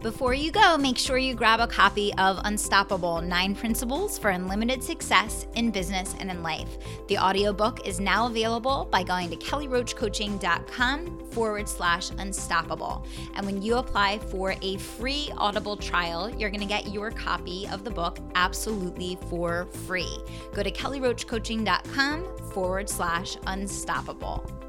Before 0.00 0.32
you 0.32 0.52
go, 0.52 0.78
make 0.78 0.96
sure 0.96 1.18
you 1.18 1.34
grab 1.34 1.58
a 1.58 1.66
copy 1.66 2.14
of 2.18 2.40
Unstoppable 2.44 3.20
Nine 3.20 3.56
Principles 3.56 4.16
for 4.16 4.30
Unlimited 4.30 4.80
Success 4.80 5.48
in 5.56 5.72
Business 5.72 6.14
and 6.20 6.30
in 6.30 6.40
Life. 6.40 6.78
The 7.08 7.18
audiobook 7.18 7.84
is 7.84 7.98
now 7.98 8.28
available 8.28 8.86
by 8.92 9.02
going 9.02 9.28
to 9.30 9.36
kellyroachcoaching.com 9.36 11.30
forward 11.30 11.68
slash 11.68 12.10
unstoppable. 12.10 13.04
And 13.34 13.44
when 13.44 13.60
you 13.60 13.78
apply 13.78 14.20
for 14.20 14.54
a 14.62 14.76
free 14.76 15.32
Audible 15.36 15.76
trial, 15.76 16.30
you're 16.30 16.50
going 16.50 16.60
to 16.60 16.66
get 16.66 16.92
your 16.92 17.10
copy 17.10 17.66
of 17.66 17.82
the 17.82 17.90
book 17.90 18.20
absolutely 18.36 19.18
for 19.28 19.66
free. 19.86 20.16
Go 20.54 20.62
to 20.62 20.70
kellyroachcoaching.com 20.70 22.38
forward 22.52 22.88
slash 22.88 23.36
unstoppable. 23.48 24.67